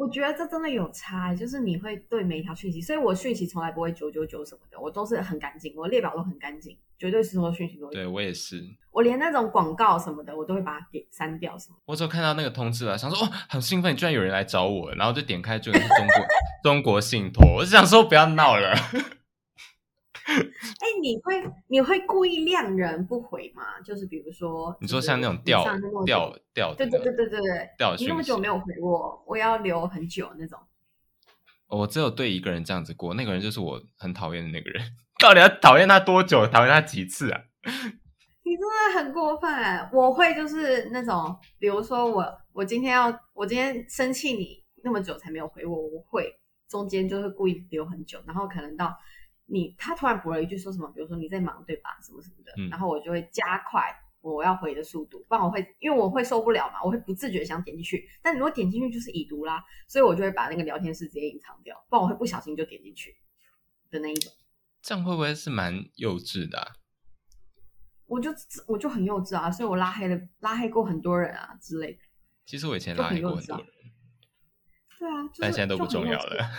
[0.00, 7.90] 我觉得这真的有差，就是你会对每一条讯息，所以我讯息从来不会九九九什么的，我都是很干净，我列表都很干净，绝对是说讯息都。
[7.90, 11.76] 对我也是，我连那种广告什么的，我都会把它给删掉什么。
[11.84, 16.26] 我只有看到那个通知了，想说哦，很兴奋，居然有人来找我，然后就点开，就是中国
[16.64, 18.74] 中国信托，我就想说不要闹了。
[20.30, 23.80] 哎，你会你会故意晾人不回吗？
[23.84, 25.64] 就是比如说，你说像那种掉
[26.04, 30.58] 掉掉，对对对对对对，掉你那么久没有回我，我要留很久那种。
[31.68, 34.82] 我只有对一个人这样子过，那个人就是我很讨厌的那个人。
[35.20, 36.46] 到底要讨厌他多久？
[36.46, 37.40] 讨厌他几次啊？
[38.42, 39.50] 你真的很过分！
[39.92, 46.34] 我会就是那种，比如说我我今天要我今天生气你那么久才没有回我，我会
[46.68, 48.96] 中间就会故意留很久，然后可能到。
[49.52, 50.88] 你他突然补了一句说什么？
[50.94, 51.98] 比如说你在忙对吧？
[52.00, 53.82] 什么什么的，然后我就会加快
[54.20, 58.08] 我要回的速度，不然我会因为我会受不了嘛，我会不自觉想点进去。
[58.22, 63.16] 但如果点进去就是已读啦，所以我就会把那个聊天室直接隐藏掉，不然我会不小心就点进去
[63.90, 64.32] 的那一种。
[64.82, 66.72] 这样会不会是蛮幼稚的？
[68.06, 68.30] 我就
[68.66, 71.98] 我就很幼稚啊，所以我拉黑了拉黑过很多人啊之类的。
[72.46, 73.66] 其实我以前拉黑过很多人，
[74.98, 76.50] 对啊，但现在都不重要了。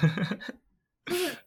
[1.05, 1.37] 就是。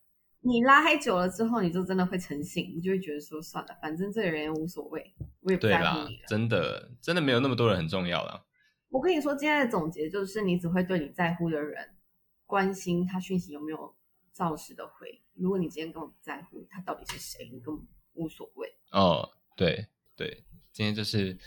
[0.46, 6.26] 你拉黑久了之后，你就真的会成性，你就会觉得说算了，反正这个人无所谓，我也不在乎你了。
[6.28, 8.46] 真的，真的没有那么多人很重要了。
[8.90, 11.96] 我跟你说，今天的总结就是，你只会对你在乎的人
[12.44, 13.96] 关心他讯息有没有
[14.34, 15.22] 照实的回。
[15.32, 18.68] 如果你今天根本不在乎他到底是谁，你根本无所谓。
[18.90, 21.38] 哦，对对，今天就是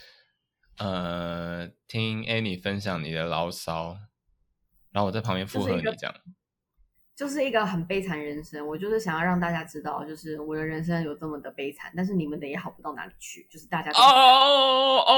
[0.80, 3.96] 呃，听 Annie 分享你的牢骚，
[4.90, 6.14] 然后我在旁边附和你这样。
[6.14, 6.38] 就是
[7.44, 15.14] 一个很悲惨人生，我就是想要让大家知道，就是我的人生有这么的悲惨，但是你们的也好不到哪里去，就是大家哦哦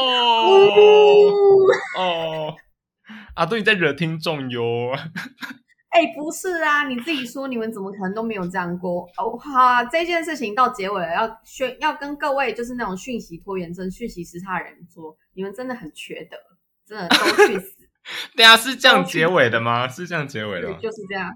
[1.97, 2.56] 哦，
[3.36, 4.93] 阿杜你在惹听众哟？
[5.89, 9.02] 哎，不是啊，你自己说，你们怎么可能都没有这样过？
[9.18, 16.38] 哦，好，这件事情到结尾了，要宣要跟各位就是那种讯息拖延症、讯息时差的人说，你们真的很缺德，
[16.86, 17.16] 真的都
[17.47, 17.76] 去死！
[18.38, 19.88] 对啊，是这样结尾的吗？
[19.89, 21.36] 是这样结尾的，就是这样。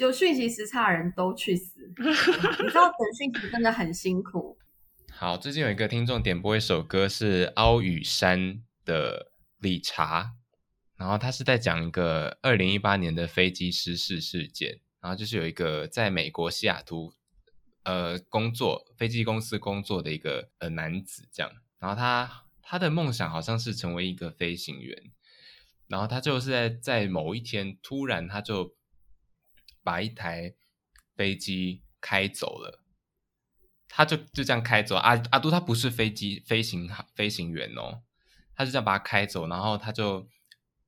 [0.00, 1.80] 有讯息时差的人都去死！
[1.96, 2.04] 你
[2.68, 4.56] 知道等讯息真的很辛苦。
[5.10, 9.30] 好，最近有一个听众点播一首歌，是凹雨山的
[9.60, 10.32] 理查，
[10.96, 17.12] 然后他是在讲一个二零一八年的飞机失事事件，然后就是有一个在美国西雅图
[17.84, 25.12] 呃工作飞机公司工作的一个呃男子，这样，然后他他的梦想好像是成为一个飞行员，
[25.86, 28.74] 然后他就是在在某一天突然他就。
[29.84, 30.54] 把一台
[31.14, 32.82] 飞机开走了，
[33.86, 34.96] 他就就这样开走。
[34.96, 38.02] 阿阿杜他不是飞机飞行飞行员哦，
[38.56, 40.28] 他就这样把它开走，然后他就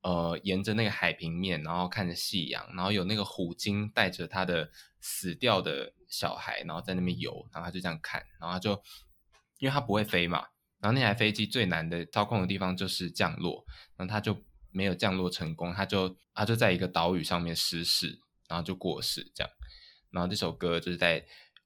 [0.01, 4.69] 呃沿着那个海平面，然后看着夕阳，然后有那个虎鲸带着他的
[4.99, 8.71] 死掉的小孩，然后在那边游，然后他就这样看，然后他就
[9.59, 10.39] 因为他不会飞嘛，
[10.79, 13.63] 然后那台飞机最难的操控的地方就是降落，
[13.95, 18.19] 然后他就没有降落成功，他就他就在一个岛屿上面失事。
[18.47, 19.51] 然后就过世，这样。
[20.09, 21.23] 然后这首歌就是在，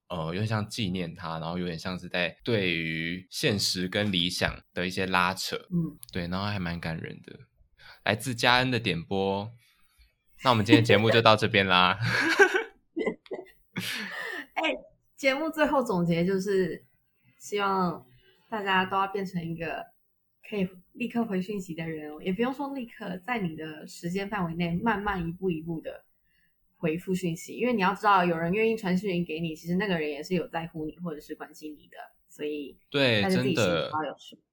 [0.07, 7.39] 呃，有点像纪念他，然后有点像是在对于现实跟理想的一些拉扯，嗯，对，然后还蛮感人的。
[8.03, 9.51] 来自嘉恩的点播，
[10.43, 11.99] 那我们今天节目就到这边啦。
[14.55, 14.75] 哎，
[15.15, 16.83] 节目最后总结就是，
[17.37, 18.03] 希望
[18.49, 19.85] 大家都要变成一个
[20.49, 26.03] 可以立刻回讯息的人，也不用说立刻，在你的时间范围内，慢慢一步一步的。
[26.81, 33.91] 回复讯息，因为你要知道，有人愿意传讯息给你，其实那个人也是有在乎你或者是关心你的，所以对，真的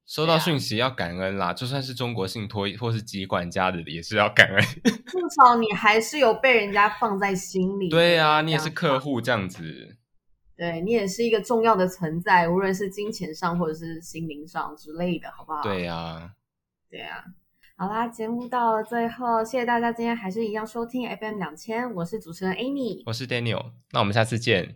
[0.07, 4.63] 收到讯息要感恩啦，就算是中国信托或是机管家的，也是要感恩。
[4.85, 7.89] 至少你还是有被人家放在心里。
[7.89, 9.97] 对啊，你也是客户这样子，
[10.57, 15.63] 对你也是一个重要的存在，无论是金钱上或者是心灵上之类的，好不好？
[15.63, 16.33] 对呀，
[16.91, 17.25] 对呀。
[17.81, 24.75] 好啦，节目到了最后，谢谢大家今天还是一样收听 FM 两千，我是主持人 Amy，我是 Daniel，那我们下次见，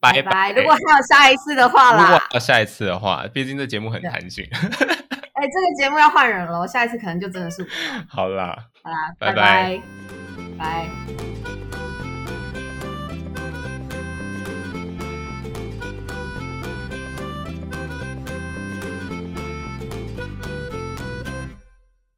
[0.00, 0.50] 拜拜。
[0.50, 4.44] 如果还有下一次的话啦，如果要下一次的话，毕竟这节目很弹性。
[4.50, 7.68] 哎，这个节目要换人了，下一次可能就真的是我。
[8.10, 9.82] 好啦，好啦，拜拜拜，
[10.58, 11.45] 拜。